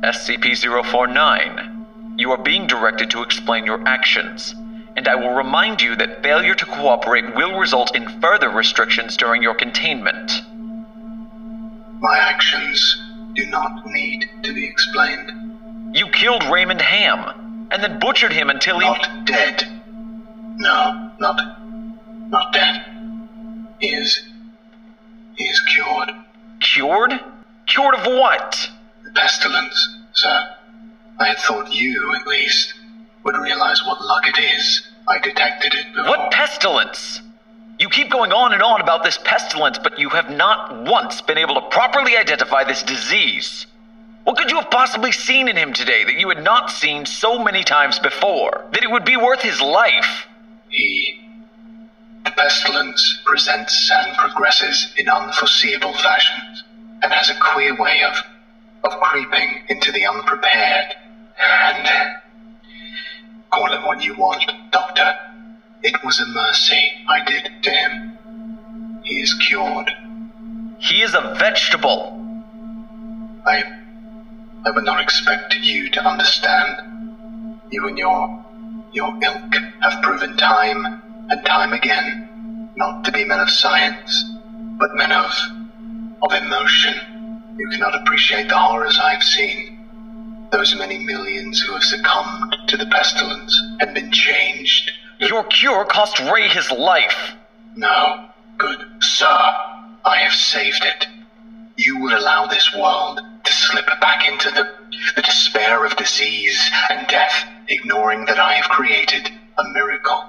SCP-049, 0.03 1.76
you 2.17 2.31
are 2.31 2.37
being 2.37 2.65
directed 2.65 3.11
to 3.11 3.21
explain 3.21 3.65
your 3.65 3.87
actions, 3.87 4.55
and 4.95 5.07
I 5.07 5.15
will 5.15 5.35
remind 5.35 5.81
you 5.81 5.95
that 5.95 6.23
failure 6.23 6.55
to 6.55 6.65
cooperate 6.65 7.35
will 7.35 7.59
result 7.59 7.95
in 7.95 8.19
further 8.19 8.49
restrictions 8.49 9.15
during 9.15 9.43
your 9.43 9.53
containment. 9.53 10.41
My 12.01 12.17
actions 12.17 12.97
do 13.35 13.45
not 13.45 13.85
need 13.85 14.29
to 14.43 14.53
be 14.53 14.65
explained. 14.65 15.95
You 15.95 16.07
killed 16.07 16.43
Raymond 16.45 16.81
Ham, 16.81 17.69
and 17.71 17.83
then 17.83 17.99
butchered 17.99 18.33
him 18.33 18.49
until 18.49 18.79
he. 18.79 18.85
Not 18.85 19.25
dead. 19.25 19.81
No, 20.57 21.11
not. 21.19 21.61
not 22.29 22.51
dead. 22.51 22.83
He 23.79 23.89
is. 23.89 24.23
he 25.35 25.45
is 25.45 25.59
cured. 25.61 26.09
Cured? 26.59 27.19
Cured 27.67 27.95
of 27.95 28.05
what? 28.07 28.71
The 29.03 29.11
pestilence, 29.11 29.87
sir. 30.13 30.56
I 31.19 31.27
had 31.29 31.37
thought 31.39 31.73
you, 31.73 32.15
at 32.15 32.27
least, 32.27 32.73
would 33.23 33.35
realize 33.37 33.83
what 33.85 34.01
luck 34.01 34.27
it 34.27 34.39
is. 34.39 34.87
I 35.07 35.19
detected 35.19 35.73
it 35.73 35.93
before. 35.93 36.09
What 36.09 36.31
pestilence? 36.31 37.21
You 37.79 37.89
keep 37.89 38.09
going 38.09 38.31
on 38.31 38.53
and 38.53 38.61
on 38.61 38.81
about 38.81 39.03
this 39.03 39.17
pestilence, 39.23 39.77
but 39.77 39.99
you 39.99 40.09
have 40.09 40.29
not 40.29 40.83
once 40.83 41.21
been 41.21 41.37
able 41.37 41.55
to 41.55 41.61
properly 41.69 42.17
identify 42.17 42.63
this 42.63 42.83
disease. 42.83 43.65
What 44.23 44.37
could 44.37 44.51
you 44.51 44.57
have 44.57 44.69
possibly 44.69 45.11
seen 45.11 45.47
in 45.47 45.55
him 45.55 45.73
today 45.73 46.03
that 46.03 46.19
you 46.19 46.27
had 46.29 46.43
not 46.43 46.69
seen 46.69 47.05
so 47.05 47.43
many 47.43 47.63
times 47.63 47.99
before? 47.99 48.65
That 48.73 48.83
it 48.83 48.91
would 48.91 49.05
be 49.05 49.17
worth 49.17 49.41
his 49.41 49.61
life? 49.61 50.27
He. 50.69 51.21
The 52.25 52.31
pestilence 52.31 53.21
presents 53.25 53.89
and 53.93 54.17
progresses 54.17 54.93
in 54.97 55.07
unforeseeable 55.07 55.93
fashions, 55.93 56.63
and 57.01 57.13
has 57.13 57.29
a 57.29 57.35
queer 57.39 57.75
way 57.79 58.01
of. 58.03 58.15
of 58.83 58.99
creeping 59.01 59.63
into 59.69 59.91
the 59.91 60.05
unprepared. 60.05 60.95
And. 61.39 61.87
Call 63.51 63.71
it 63.73 63.81
what 63.81 64.03
you 64.03 64.15
want, 64.15 64.43
Doctor. 64.71 65.13
It 65.81 66.03
was 66.03 66.19
a 66.19 66.25
mercy 66.25 67.05
I 67.07 67.23
did 67.23 67.49
to 67.63 67.71
him. 67.71 69.01
He 69.03 69.21
is 69.21 69.33
cured. 69.35 69.91
He 70.79 71.01
is 71.01 71.13
a 71.13 71.35
vegetable. 71.39 72.13
I 73.45 73.63
I 74.65 74.71
would 74.71 74.83
not 74.83 75.01
expect 75.01 75.55
you 75.55 75.89
to 75.91 76.05
understand. 76.05 77.71
You 77.71 77.87
and 77.87 77.97
your 77.97 78.43
your 78.91 79.17
ilk 79.23 79.55
have 79.81 80.01
proven 80.01 80.35
time 80.37 80.85
and 81.29 81.45
time 81.45 81.73
again 81.73 82.73
not 82.75 83.05
to 83.05 83.11
be 83.11 83.25
men 83.25 83.39
of 83.39 83.49
science, 83.49 84.23
but 84.77 84.95
men 84.95 85.11
of 85.11 85.31
of 86.21 86.33
emotion. 86.33 87.55
You 87.57 87.69
cannot 87.69 87.95
appreciate 87.95 88.49
the 88.49 88.57
horrors 88.57 88.99
I 88.99 89.13
have 89.13 89.23
seen. 89.23 89.66
Those 90.51 90.75
many 90.75 90.97
millions 90.97 91.61
who 91.61 91.73
have 91.73 91.83
succumbed 91.83 92.55
to 92.67 92.77
the 92.77 92.85
pestilence 92.85 93.59
and 93.79 93.93
been 93.93 94.11
changed. 94.11 94.91
Your 95.19 95.43
cure 95.43 95.85
cost 95.85 96.19
Ray 96.19 96.47
his 96.47 96.71
life. 96.71 97.33
No, 97.75 98.29
good 98.57 98.79
sir. 99.01 99.25
I 100.05 100.17
have 100.21 100.33
saved 100.33 100.85
it. 100.85 101.07
You 101.75 101.99
would 102.01 102.13
allow 102.13 102.47
this 102.47 102.73
world 102.75 103.19
to 103.43 103.53
slip 103.53 103.87
back 103.99 104.27
into 104.27 104.49
the, 104.51 104.69
the 105.15 105.21
despair 105.21 105.85
of 105.85 105.95
disease 105.95 106.71
and 106.89 107.07
death, 107.07 107.45
ignoring 107.67 108.25
that 108.25 108.39
I 108.39 108.53
have 108.53 108.69
created 108.69 109.29
a 109.57 109.63
miracle. 109.73 110.25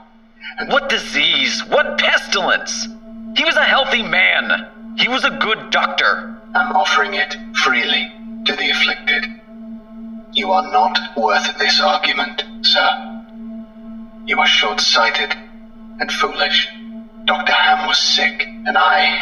And 0.58 0.70
what 0.70 0.88
disease? 0.88 1.64
What 1.66 1.98
pestilence? 1.98 2.88
He 3.36 3.44
was 3.44 3.56
a 3.56 3.64
healthy 3.64 4.02
man. 4.02 4.96
He 4.98 5.08
was 5.08 5.24
a 5.24 5.38
good 5.38 5.70
doctor. 5.70 6.40
I'm 6.54 6.74
offering 6.74 7.14
it 7.14 7.36
freely 7.62 8.12
to 8.46 8.56
the 8.56 8.70
afflicted. 8.70 9.24
You 10.38 10.52
are 10.52 10.70
not 10.70 11.16
worth 11.16 11.58
this 11.58 11.80
argument, 11.80 12.44
sir. 12.62 12.88
You 14.24 14.38
are 14.38 14.46
short 14.46 14.80
sighted 14.80 15.34
and 15.98 16.12
foolish. 16.12 16.68
Dr. 17.24 17.52
Ham 17.52 17.88
was 17.88 17.98
sick, 17.98 18.46
and 18.46 18.78
I. 18.78 19.18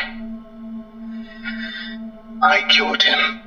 I 2.42 2.60
cured 2.68 3.02
him. 3.02 3.40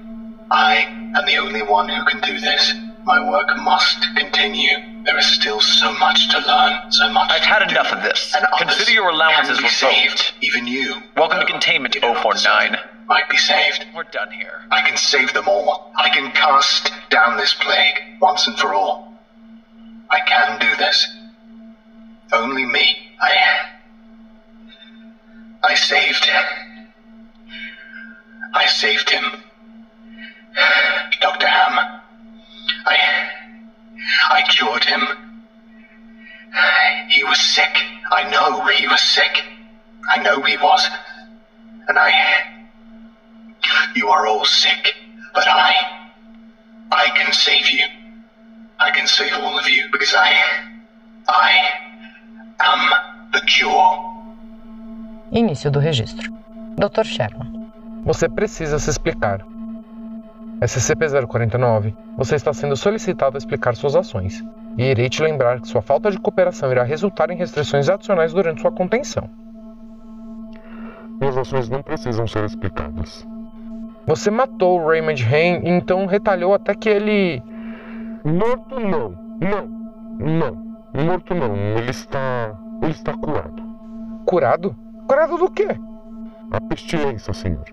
I 0.49 0.77
am 1.15 1.27
the 1.27 1.37
only 1.37 1.61
one 1.61 1.89
who 1.89 2.03
can 2.05 2.21
do 2.21 2.39
this. 2.39 2.73
My 3.03 3.19
work 3.29 3.55
must 3.59 4.15
continue. 4.15 5.03
There 5.05 5.19
is 5.19 5.27
still 5.27 5.59
so 5.59 5.93
much 5.93 6.27
to 6.29 6.39
learn, 6.39 6.91
so 6.91 7.07
much. 7.09 7.29
I've 7.29 7.43
had 7.43 7.69
enough 7.69 7.91
of 7.91 8.01
this. 8.01 8.33
And 8.35 8.47
Consider 8.57 8.93
your 8.93 9.09
allowances 9.09 9.57
revoked. 9.57 9.75
Saved, 9.75 10.33
even 10.41 10.65
you. 10.65 11.03
Welcome 11.15 11.39
to 11.39 11.45
containment, 11.45 11.93
you 11.93 12.01
know, 12.01 12.15
049. 12.15 12.77
Might 13.09 13.27
be 13.27 13.37
saved. 13.37 13.87
We're 13.95 14.03
done 14.03 14.29
here. 14.31 14.61
I 14.69 14.81
can 14.87 14.95
save 14.95 15.33
them 15.33 15.47
all. 15.47 15.91
I 15.97 16.09
can 16.09 16.31
cast 16.31 16.91
down 17.09 17.37
this 17.37 17.55
plague 17.55 18.19
once 18.21 18.45
and 18.45 18.55
for 18.59 18.75
all. 18.75 19.11
I 20.11 20.19
can 20.19 20.59
do 20.59 20.75
this. 20.75 21.07
Only 22.31 22.65
me. 22.65 22.99
I. 23.19 23.35
I 25.63 25.73
saved. 25.73 26.29
I 28.53 28.67
saved 28.67 29.09
him. 29.09 29.23
Dr. 31.19 31.47
Ham. 31.47 32.01
I. 32.85 33.29
I 34.29 34.41
cured 34.49 34.83
him. 34.83 35.01
He 37.09 37.23
was 37.23 37.39
sick. 37.39 37.75
I 38.11 38.29
know 38.29 38.67
he 38.67 38.87
was 38.87 39.01
sick. 39.01 39.43
I 40.11 40.21
know 40.21 40.43
he 40.43 40.57
was. 40.57 40.87
And 41.87 41.97
I. 41.97 42.58
You 43.99 44.07
are 44.07 44.27
all 44.27 44.45
sick, 44.45 44.95
but 45.33 45.45
I. 45.45 45.73
I 46.89 47.09
can 47.17 47.33
save 47.33 47.69
you. 47.69 47.85
I 48.79 48.91
can 48.91 49.05
save 49.07 49.33
all 49.33 49.59
of 49.59 49.67
you 49.67 49.89
because 49.91 50.15
I. 50.15 50.31
I 51.27 51.51
am 52.61 52.81
the 53.33 53.41
cure. 53.41 53.99
Início 55.33 55.69
do 55.69 55.79
registro. 55.79 56.31
Dr. 56.77 57.03
Sherman. 57.03 57.71
Você 58.05 58.29
precisa 58.29 58.79
se 58.79 58.89
explicar. 58.89 59.45
SCP-049, 60.61 61.93
você 62.15 62.35
está 62.35 62.53
sendo 62.53 62.77
solicitado 62.77 63.35
a 63.35 63.39
explicar 63.39 63.75
suas 63.75 63.97
ações, 63.97 64.41
e 64.77 64.91
irei 64.91 65.09
te 65.09 65.21
lembrar 65.21 65.59
que 65.59 65.67
sua 65.67 65.81
falta 65.81 66.09
de 66.09 66.17
cooperação 66.17 66.71
irá 66.71 66.83
resultar 66.83 67.31
em 67.31 67.35
restrições 67.35 67.89
adicionais 67.89 68.31
durante 68.31 68.61
sua 68.61 68.71
contenção. 68.71 69.29
Minhas 71.19 71.37
ações 71.37 71.67
não 71.67 71.81
precisam 71.81 72.25
ser 72.27 72.45
explicadas. 72.45 73.27
Você 74.09 74.31
matou 74.31 74.83
Raymond 74.87 75.23
Hain 75.23 75.61
e 75.63 75.69
então 75.69 76.07
retalhou 76.07 76.55
até 76.55 76.73
que 76.73 76.89
ele. 76.89 77.43
Morto 78.25 78.79
não. 78.79 79.15
Não. 79.39 79.67
Não. 80.17 81.05
Morto 81.05 81.35
não. 81.35 81.55
Ele 81.77 81.91
está. 81.91 82.57
Ele 82.81 82.91
está 82.91 83.13
curado. 83.13 83.61
Curado? 84.25 84.75
Curado 85.07 85.37
do 85.37 85.51
quê? 85.51 85.67
A 86.49 86.59
pestilência, 86.59 87.31
senhor. 87.35 87.65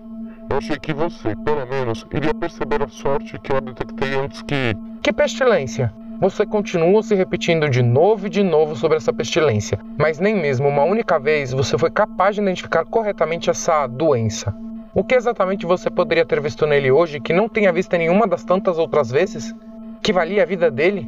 Eu 0.47 0.57
achei 0.57 0.77
que 0.77 0.93
você, 0.93 1.35
pelo 1.37 1.65
menos, 1.65 2.05
iria 2.13 2.35
perceber 2.35 2.83
a 2.83 2.87
sorte 2.87 3.39
que 3.39 3.51
eu 3.51 3.59
detectei 3.59 4.13
antes 4.13 4.43
que. 4.43 4.75
Que 5.01 5.11
pestilência? 5.11 5.91
Você 6.21 6.45
continua 6.45 7.01
se 7.01 7.15
repetindo 7.15 7.67
de 7.67 7.81
novo 7.81 8.27
e 8.27 8.29
de 8.29 8.43
novo 8.43 8.75
sobre 8.75 8.97
essa 8.97 9.11
pestilência, 9.11 9.79
mas 9.97 10.19
nem 10.19 10.35
mesmo 10.35 10.67
uma 10.67 10.83
única 10.83 11.19
vez 11.19 11.51
você 11.51 11.79
foi 11.79 11.89
capaz 11.89 12.35
de 12.35 12.41
identificar 12.43 12.85
corretamente 12.85 13.49
essa 13.49 13.87
doença. 13.87 14.55
O 14.97 15.03
que 15.03 15.13
exatamente 15.13 15.63
você 15.63 15.91
poderia 15.91 16.25
ter 16.25 16.41
visto 16.41 16.65
nele 16.65 16.91
hoje 16.91 17.19
que 17.19 17.31
não 17.31 17.47
tenha 17.47 17.71
visto 17.71 17.95
nenhuma 17.95 18.25
das 18.25 18.43
tantas 18.43 18.79
outras 18.79 19.11
vezes? 19.11 19.55
Que 20.01 20.11
valia 20.11 20.41
a 20.41 20.45
vida 20.47 20.71
dele? 20.71 21.07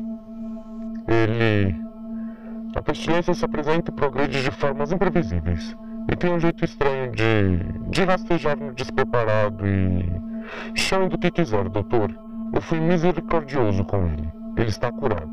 Ele. 1.07 1.75
A 2.75 2.83
pestilência 2.83 3.33
se 3.33 3.43
apresenta 3.43 3.89
e 3.89 3.93
progride 3.95 4.43
de 4.43 4.51
formas 4.51 4.91
imprevisíveis. 4.91 5.75
E 6.07 6.15
tem 6.15 6.31
um 6.31 6.39
jeito 6.39 6.63
estranho 6.63 7.11
de. 7.13 7.63
de 7.89 8.03
rastejar 8.03 8.55
no 8.59 8.75
despreparado 8.75 9.65
e. 9.65 10.05
Chame 10.75 11.09
do 11.09 11.17
que 11.17 11.31
quiser, 11.31 11.67
doutor. 11.67 12.15
Eu 12.53 12.61
fui 12.61 12.79
misericordioso 12.79 13.83
com 13.85 14.05
ele. 14.05 14.31
Ele 14.55 14.69
está 14.69 14.91
curado. 14.91 15.31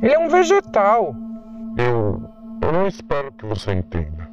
Ele 0.00 0.14
é 0.14 0.18
um 0.18 0.30
vegetal. 0.30 1.14
Eu. 1.76 2.22
Eu 2.62 2.72
não 2.72 2.86
espero 2.86 3.30
que 3.32 3.44
você 3.44 3.72
entenda. 3.72 4.26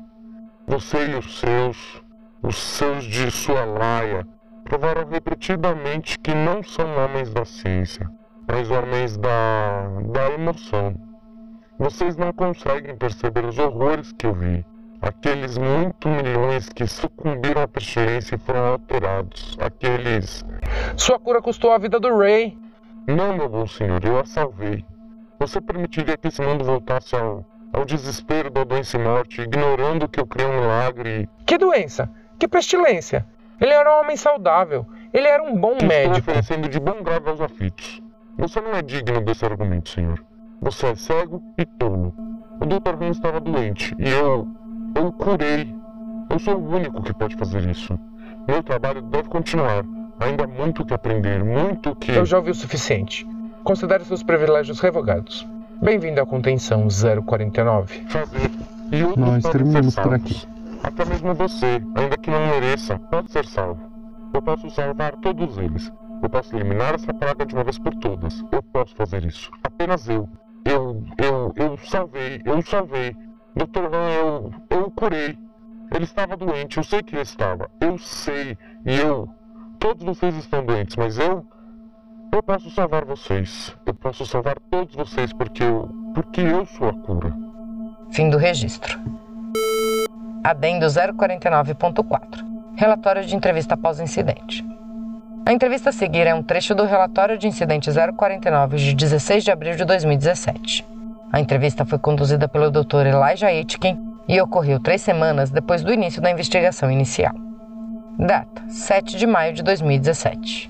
Você 0.65 1.09
e 1.09 1.15
os 1.15 1.37
seus 1.37 2.06
os 2.41 2.55
seus 2.55 3.03
de 3.03 3.31
sua 3.31 3.65
laia 3.65 4.27
provaram 4.63 5.07
repetidamente 5.07 6.19
que 6.19 6.33
não 6.33 6.61
são 6.61 6.85
homens 6.97 7.33
da 7.33 7.45
ciência, 7.45 8.09
mas 8.47 8.69
homens 8.69 9.17
da, 9.17 9.87
da 10.11 10.31
emoção. 10.31 10.93
Vocês 11.79 12.17
não 12.17 12.33
conseguem 12.33 12.95
perceber 12.95 13.45
os 13.45 13.57
horrores 13.57 14.11
que 14.11 14.25
eu 14.25 14.33
vi. 14.33 14.65
Aqueles 15.01 15.57
muito 15.57 16.09
milhões 16.09 16.69
que 16.69 16.87
sucumbiram 16.87 17.61
à 17.61 17.67
pestilência 17.67 18.35
e 18.35 18.39
foram 18.39 18.65
alterados. 18.65 19.55
Aqueles. 19.61 20.43
Sua 20.95 21.19
cura 21.19 21.41
custou 21.41 21.71
a 21.71 21.77
vida 21.77 21.99
do 21.99 22.17
Ray. 22.17 22.57
Não, 23.07 23.37
meu 23.37 23.47
bom 23.47 23.67
senhor, 23.67 24.03
eu 24.03 24.19
a 24.19 24.25
salvei. 24.25 24.83
Você 25.39 25.61
permitiria 25.61 26.17
que 26.17 26.29
esse 26.29 26.41
mundo 26.41 26.65
voltasse 26.65 27.15
ao, 27.15 27.45
ao 27.71 27.85
desespero 27.85 28.49
da 28.49 28.63
doença 28.63 28.97
e 28.97 29.03
morte, 29.03 29.41
ignorando 29.43 30.09
que 30.09 30.19
eu 30.19 30.25
criei 30.25 30.49
um 30.49 30.61
milagre? 30.61 31.29
Que 31.45 31.59
doença? 31.59 32.09
Que 32.39 32.47
pestilência! 32.47 33.25
Ele 33.59 33.71
era 33.71 33.91
um 33.91 34.01
homem 34.01 34.15
saudável. 34.15 34.85
Ele 35.13 35.27
era 35.27 35.41
um 35.41 35.55
bom 35.55 35.77
que 35.77 35.85
médico. 35.85 36.17
Estou 36.17 36.33
oferecendo 36.33 36.69
de 36.69 36.79
bom 36.79 37.01
grado 37.03 37.29
aos 37.29 37.41
aflitos. 37.41 38.01
Você 38.37 38.61
não 38.61 38.71
é 38.71 38.81
digno 38.81 39.21
desse 39.21 39.45
argumento, 39.45 39.89
senhor. 39.89 40.23
Você 40.61 40.87
é 40.87 40.95
cego 40.95 41.41
e 41.57 41.65
tolo. 41.65 42.13
O 42.61 42.65
Dr. 42.65 42.95
Van 42.95 43.09
estava 43.09 43.39
doente 43.39 43.95
e 43.97 44.09
eu. 44.09 44.47
Eu 44.95 45.07
o 45.07 45.11
curei. 45.11 45.73
Eu 46.29 46.39
sou 46.39 46.55
o 46.55 46.75
único 46.75 47.01
que 47.01 47.13
pode 47.13 47.35
fazer 47.35 47.67
isso. 47.69 47.97
Meu 48.47 48.61
trabalho 48.61 49.01
deve 49.01 49.29
continuar. 49.29 49.83
Ainda 50.19 50.43
há 50.43 50.47
muito 50.47 50.85
que 50.85 50.93
aprender, 50.93 51.43
muito 51.43 51.95
que. 51.95 52.11
Eu 52.11 52.25
já 52.25 52.37
ouvi 52.37 52.51
o 52.51 52.55
suficiente. 52.55 53.27
Considere 53.63 54.03
seus 54.05 54.23
privilégios 54.23 54.79
revogados. 54.79 55.47
Bem-vindo 55.81 56.21
à 56.21 56.25
contenção 56.25 56.87
049. 57.25 58.05
Fazer. 58.07 58.51
E 58.91 59.19
Nós 59.19 59.43
terminamos 59.43 59.95
por 59.95 60.13
aqui. 60.13 60.47
Até 60.83 61.05
mesmo 61.05 61.33
você, 61.33 61.81
ainda 61.95 62.17
que 62.17 62.29
não 62.29 62.45
mereça, 62.47 62.99
pode 63.11 63.31
ser 63.31 63.45
salvo. 63.45 63.81
Eu 64.33 64.41
posso 64.41 64.69
salvar 64.69 65.15
todos 65.17 65.57
eles. 65.57 65.91
Eu 66.21 66.29
posso 66.29 66.55
eliminar 66.55 66.95
essa 66.95 67.13
praga 67.13 67.45
de 67.45 67.53
uma 67.53 67.63
vez 67.63 67.77
por 67.77 67.93
todas. 67.95 68.43
Eu 68.51 68.61
posso 68.63 68.95
fazer 68.95 69.23
isso. 69.23 69.51
Apenas 69.63 70.07
eu. 70.07 70.27
Eu, 70.65 71.03
eu, 71.17 71.53
eu 71.55 71.77
salvei, 71.77 72.41
eu 72.45 72.61
salvei. 72.61 73.15
Dr. 73.55 73.87
Van, 73.89 74.09
eu, 74.11 74.51
eu 74.69 74.91
curei. 74.91 75.37
Ele 75.93 76.03
estava 76.03 76.35
doente, 76.35 76.77
eu 76.77 76.83
sei 76.83 77.01
que 77.01 77.15
ele 77.15 77.21
estava. 77.21 77.69
Eu 77.79 77.97
sei. 77.97 78.57
E 78.85 78.95
eu. 78.95 79.29
Todos 79.79 80.03
vocês 80.03 80.35
estão 80.35 80.65
doentes, 80.65 80.95
mas 80.95 81.17
eu. 81.17 81.45
Eu 82.31 82.43
posso 82.43 82.69
salvar 82.71 83.05
vocês. 83.05 83.75
Eu 83.85 83.93
posso 83.93 84.25
salvar 84.25 84.59
todos 84.69 84.93
vocês 84.95 85.31
porque 85.31 85.63
eu. 85.63 85.89
Porque 86.13 86.41
eu 86.41 86.65
sou 86.65 86.89
a 86.89 86.93
cura. 86.93 87.33
Fim 88.11 88.29
do 88.29 88.37
registro. 88.37 88.99
Adendo 90.43 90.85
049.4 90.85 92.45
Relatório 92.75 93.25
de 93.25 93.35
entrevista 93.35 93.73
após 93.73 93.99
incidente. 93.99 94.65
A 95.45 95.53
entrevista 95.53 95.89
a 95.89 95.93
seguir 95.93 96.27
é 96.27 96.35
um 96.35 96.43
trecho 96.43 96.75
do 96.75 96.83
relatório 96.85 97.37
de 97.37 97.47
incidente 97.47 97.89
049 97.91 98.77
de 98.77 98.93
16 98.93 99.43
de 99.43 99.51
abril 99.51 99.75
de 99.75 99.85
2017. 99.85 100.85
A 101.31 101.39
entrevista 101.39 101.85
foi 101.85 101.97
conduzida 101.97 102.47
pelo 102.47 102.69
Dr. 102.69 103.05
Elijah 103.05 103.47
Aitken 103.47 103.97
e 104.27 104.39
ocorreu 104.41 104.79
três 104.79 105.01
semanas 105.01 105.49
depois 105.49 105.83
do 105.83 105.93
início 105.93 106.21
da 106.21 106.29
investigação 106.29 106.91
inicial. 106.91 107.33
Data: 108.19 108.63
7 108.67 109.17
de 109.17 109.25
maio 109.25 109.53
de 109.53 109.63
2017. 109.63 110.69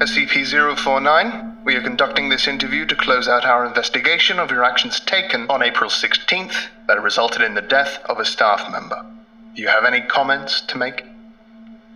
SCP-049, 0.00 1.55
we 1.66 1.74
are 1.74 1.82
conducting 1.82 2.28
this 2.28 2.46
interview 2.46 2.86
to 2.86 2.94
close 2.94 3.26
out 3.26 3.44
our 3.44 3.66
investigation 3.66 4.38
of 4.38 4.52
your 4.52 4.62
actions 4.62 5.00
taken 5.00 5.50
on 5.50 5.64
April 5.64 5.90
16th 5.90 6.68
that 6.86 7.02
resulted 7.02 7.42
in 7.42 7.54
the 7.54 7.60
death 7.60 7.98
of 8.04 8.20
a 8.20 8.24
staff 8.24 8.70
member. 8.70 9.04
Do 9.56 9.62
you 9.62 9.66
have 9.66 9.84
any 9.84 10.00
comments 10.00 10.60
to 10.60 10.78
make? 10.78 11.04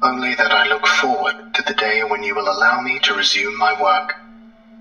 Only 0.02 0.34
that 0.34 0.50
I 0.50 0.66
look 0.66 0.88
forward 0.88 1.54
to 1.54 1.62
the 1.62 1.74
day 1.74 2.02
when 2.02 2.24
you 2.24 2.34
will 2.34 2.48
allow 2.48 2.80
me 2.80 2.98
to 3.04 3.14
resume 3.14 3.56
my 3.56 3.80
work. 3.80 4.16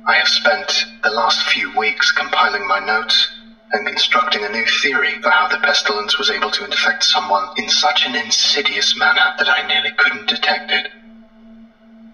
I 0.08 0.16
have 0.16 0.28
spent 0.28 0.88
the 1.04 1.12
last 1.12 1.44
few 1.50 1.72
weeks 1.78 2.12
compiling 2.12 2.68
my 2.68 2.80
notes 2.80 3.30
and 3.72 3.86
constructing 3.86 4.44
a 4.44 4.50
new 4.50 4.66
theory 4.82 5.22
for 5.22 5.30
how 5.30 5.48
the 5.50 5.58
pestilence 5.58 6.18
was 6.18 6.32
able 6.32 6.50
to 6.50 6.66
infect 6.66 7.04
someone 7.04 7.48
in 7.58 7.70
such 7.70 8.08
an 8.08 8.16
insidious 8.16 8.98
manner 8.98 9.36
that 9.38 9.50
I 9.50 9.68
nearly 9.68 9.92
couldn't 9.92 10.28
detect 10.28 10.72
it. 10.72 10.88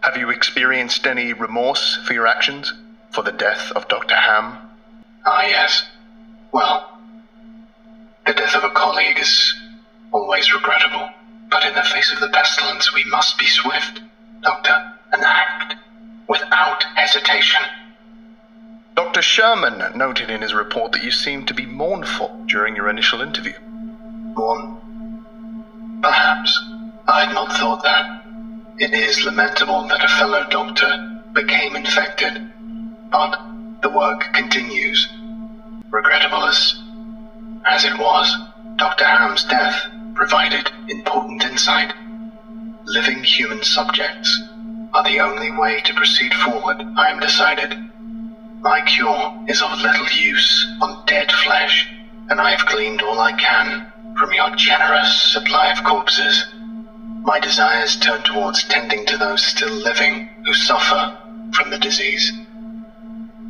Have 0.06 0.18
you 0.18 0.30
experienced 0.30 1.08
any 1.08 1.34
remorse 1.34 1.96
for 2.06 2.14
your 2.14 2.28
actions? 2.28 2.72
For 3.10 3.24
the 3.24 3.32
death 3.32 3.72
of 3.72 3.88
Dr. 3.88 4.14
Ham? 4.14 4.56
Ah, 5.26 5.42
yes. 5.48 5.84
Well, 6.52 6.92
the 8.28 8.34
death 8.34 8.54
of 8.54 8.64
a 8.64 8.70
colleague 8.70 9.18
is 9.20 9.56
always 10.12 10.54
regrettable, 10.54 11.10
but 11.50 11.66
in 11.66 11.74
the 11.74 11.82
face 11.82 12.14
of 12.14 12.20
the 12.20 12.30
pestilence, 12.30 12.94
we 12.94 13.04
must 13.06 13.40
be 13.40 13.48
swift, 13.48 14.00
Doctor, 14.44 14.94
and 15.12 15.24
act 15.24 15.74
without 16.30 16.84
hesitation. 16.94 17.66
Dr. 18.94 19.24
Sherman 19.24 19.98
noted 19.98 20.30
in 20.30 20.44
his 20.44 20.54
report 20.54 20.92
that 20.92 21.04
you 21.04 21.10
seemed 21.10 21.48
to 21.48 21.56
be 21.56 21.66
mournful 21.66 22.44
during 22.46 22.76
your 22.76 22.90
initial 22.90 23.22
interview. 23.22 23.60
Mourn? 24.36 26.00
Perhaps. 26.04 26.64
I 27.08 27.26
had 27.26 27.34
not 27.34 27.52
thought 27.54 27.82
that. 27.82 28.25
It 28.78 28.94
is 28.94 29.24
lamentable 29.24 29.88
that 29.88 30.04
a 30.04 30.08
fellow 30.08 30.46
doctor 30.50 31.22
became 31.32 31.78
infected, 31.78 32.52
but 33.10 33.40
the 33.82 33.90
work 33.90 34.34
continues. 34.34 35.08
Regrettable 35.90 36.44
as 36.44 36.76
as 37.66 37.86
it 37.86 37.98
was, 37.98 38.36
Dr. 38.76 39.06
Ham's 39.06 39.46
death 39.46 39.88
provided 40.14 40.70
important 40.90 41.46
insight. 41.46 41.94
Living 42.86 43.24
human 43.24 43.64
subjects 43.64 44.42
are 44.94 45.04
the 45.04 45.22
only 45.22 45.52
way 45.52 45.80
to 45.82 45.94
proceed 45.94 46.34
forward, 46.34 46.84
I 46.98 47.10
am 47.10 47.20
decided. 47.22 47.78
My 48.62 48.82
cure 48.82 49.46
is 49.48 49.62
of 49.62 49.72
little 49.80 50.10
use 50.10 50.68
on 50.82 51.06
dead 51.06 51.32
flesh, 51.32 51.88
and 52.30 52.42
I 52.42 52.52
have 52.52 52.68
gleaned 52.68 53.02
all 53.02 53.20
I 53.22 53.32
can 53.32 54.16
from 54.18 54.34
your 54.34 54.54
generous 54.58 55.32
supply 55.32 55.72
of 55.72 55.84
corpses. 55.86 56.46
My 57.26 57.40
desires 57.40 57.98
turn 57.98 58.22
towards 58.22 58.64
tending 58.66 59.06
to 59.08 59.18
those 59.18 59.44
still 59.44 59.74
living 59.74 60.30
who 60.46 60.54
suffer 60.54 61.18
from 61.54 61.72
the 61.72 61.80
disease. 61.80 62.32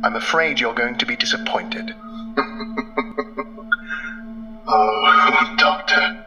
I'm 0.02 0.16
afraid 0.16 0.58
you're 0.58 0.74
going 0.74 0.96
to 0.96 1.06
be 1.06 1.16
disappointed. 1.16 1.94
Oh, 4.68 5.54
Doctor. 5.58 6.26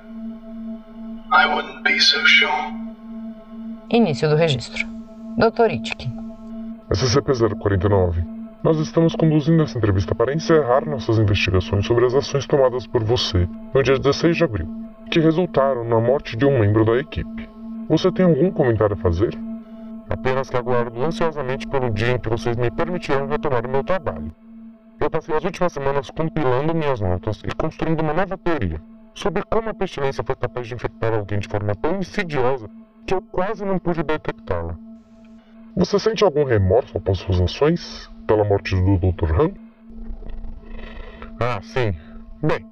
I 1.31 1.53
wouldn't 1.53 1.83
be 1.83 1.99
so 1.99 2.23
sure. 2.25 2.71
Início 3.91 4.29
do 4.29 4.35
registro. 4.37 4.87
Dr. 5.37 5.69
Itkin. 5.71 6.09
SCP-049. 6.89 8.23
Nós 8.63 8.77
estamos 8.79 9.13
conduzindo 9.15 9.63
essa 9.63 9.77
entrevista 9.77 10.15
para 10.15 10.33
encerrar 10.33 10.85
nossas 10.85 11.17
investigações 11.19 11.85
sobre 11.85 12.05
as 12.05 12.15
ações 12.15 12.47
tomadas 12.47 12.87
por 12.87 13.03
você 13.03 13.47
no 13.73 13.83
dia 13.83 13.97
16 13.97 14.37
de 14.37 14.43
abril, 14.43 14.67
que 15.09 15.19
resultaram 15.19 15.83
na 15.83 15.99
morte 15.99 16.37
de 16.37 16.45
um 16.45 16.59
membro 16.59 16.85
da 16.85 16.97
equipe. 16.97 17.49
Você 17.89 18.11
tem 18.11 18.25
algum 18.25 18.51
comentário 18.51 18.93
a 18.93 19.01
fazer? 19.01 19.37
Apenas 20.07 20.49
que 20.49 20.57
aguardo 20.57 21.03
ansiosamente 21.03 21.67
pelo 21.67 21.89
dia 21.89 22.11
em 22.11 22.19
que 22.19 22.29
vocês 22.29 22.55
me 22.55 22.69
permitirão 22.69 23.27
retomar 23.27 23.65
o 23.65 23.69
meu 23.69 23.83
trabalho. 23.83 24.31
Eu 24.99 25.09
passei 25.09 25.35
as 25.35 25.43
últimas 25.43 25.73
semanas 25.73 26.09
compilando 26.09 26.75
minhas 26.75 26.99
notas 26.99 27.41
e 27.43 27.55
construindo 27.55 28.01
uma 28.01 28.13
nova 28.13 28.37
teoria 28.37 28.81
sobre 29.15 29.43
como 29.43 29.69
a 29.69 29.73
pestilência 29.73 30.23
foi 30.23 30.35
capaz 30.35 30.67
de 30.67 30.75
infectar 30.75 31.13
alguém 31.13 31.39
de 31.39 31.47
forma 31.47 31.73
tão 31.75 31.97
insidiosa 31.97 32.69
que 33.05 33.13
eu 33.13 33.21
quase 33.21 33.65
não 33.65 33.79
pude 33.79 34.03
detectá-la. 34.03 34.77
Você 35.75 35.97
sente 35.97 36.23
algum 36.23 36.43
remorso 36.43 36.97
após 36.97 37.19
suas 37.19 37.41
ações? 37.41 38.09
Pela 38.27 38.43
morte 38.43 38.75
do 38.75 38.97
Dr. 38.97 39.41
Han? 39.41 39.51
Ah, 41.39 41.59
sim. 41.63 41.95
Bem, 42.43 42.65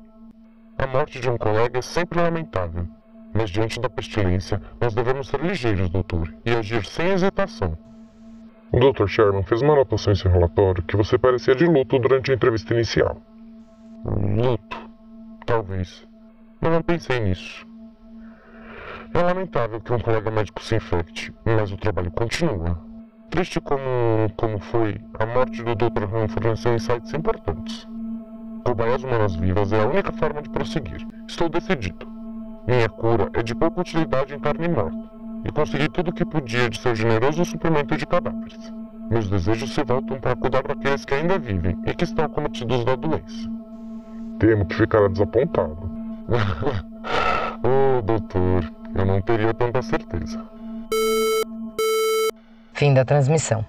a 0.78 0.86
morte 0.86 1.19
de 1.19 1.30
um 1.30 1.38
colega 1.38 1.80
é 1.80 1.82
sempre 1.82 2.21
lamentável, 2.21 2.88
mas 3.34 3.49
diante 3.49 3.80
da 3.80 3.89
pestilência, 3.89 4.61
nós 4.80 4.93
devemos 4.93 5.28
ser 5.28 5.41
ligeiros, 5.41 5.89
doutor, 5.89 6.32
e 6.45 6.51
agir 6.51 6.86
sem 6.86 7.09
hesitação. 7.09 7.78
O 8.71 8.80
Dr. 8.80 9.07
Sherman 9.07 9.43
fez 9.43 9.61
uma 9.61 9.73
anotação 9.73 10.13
em 10.13 10.15
seu 10.15 10.30
relatório 10.30 10.84
que 10.84 10.95
você 10.95 11.17
parecia 11.17 11.55
de 11.55 11.65
luto 11.65 11.97
durante 11.97 12.32
a 12.32 12.36
entrevista 12.36 12.73
inicial. 12.73 13.21
Luto? 14.05 14.78
Talvez. 15.45 16.05
Mas 16.61 16.71
não 16.71 16.82
pensei 16.82 17.19
nisso. 17.21 17.65
É 19.13 19.21
lamentável 19.21 19.80
que 19.80 19.93
um 19.93 19.99
colega 19.99 20.30
médico 20.30 20.61
se 20.61 20.75
infecte, 20.75 21.34
mas 21.45 21.71
o 21.71 21.78
trabalho 21.78 22.11
continua. 22.11 22.78
Triste 23.30 23.59
como, 23.61 24.32
como 24.36 24.59
foi, 24.59 24.97
a 25.17 25.25
morte 25.25 25.63
do 25.63 25.73
Dr. 25.73 26.03
Han 26.13 26.28
forneceu 26.28 26.75
insights 26.75 27.13
importantes. 27.13 27.88
Cobaias 28.63 29.03
humanas 29.03 29.35
vivas 29.35 29.71
é 29.71 29.81
a 29.81 29.87
única 29.87 30.11
forma 30.11 30.41
de 30.41 30.49
prosseguir. 30.49 31.05
Estou 31.27 31.49
decidido. 31.49 32.07
Minha 32.67 32.89
cura 32.89 33.29
é 33.33 33.41
de 33.41 33.55
pouca 33.55 33.81
utilidade 33.81 34.33
em 34.35 34.39
carne 34.39 34.67
morta 34.67 34.97
e 35.45 35.51
consegui 35.51 35.87
tudo 35.87 36.09
o 36.09 36.13
que 36.13 36.25
podia 36.25 36.69
de 36.69 36.79
seu 36.79 36.95
generoso 36.95 37.45
suplemento 37.45 37.95
de 37.95 38.05
cadáveres. 38.05 38.73
Meus 39.09 39.29
desejos 39.29 39.73
se 39.73 39.83
voltam 39.83 40.19
para 40.19 40.35
cuidar 40.35 40.63
daqueles 40.63 41.05
que 41.05 41.13
ainda 41.13 41.39
vivem 41.39 41.77
e 41.85 41.93
que 41.93 42.03
estão 42.03 42.27
cometidos 42.27 42.83
da 42.83 42.95
doença. 42.95 43.49
Temo 44.39 44.65
que 44.65 44.75
ficará 44.75 45.07
desapontado. 45.07 45.89
oh, 47.63 48.01
doutor, 48.01 48.69
eu 48.95 49.05
não 49.05 49.21
teria 49.21 49.53
tanta 49.53 49.81
certeza. 49.81 50.43
Fim 52.73 52.93
da 52.93 53.05
transmissão. 53.05 53.65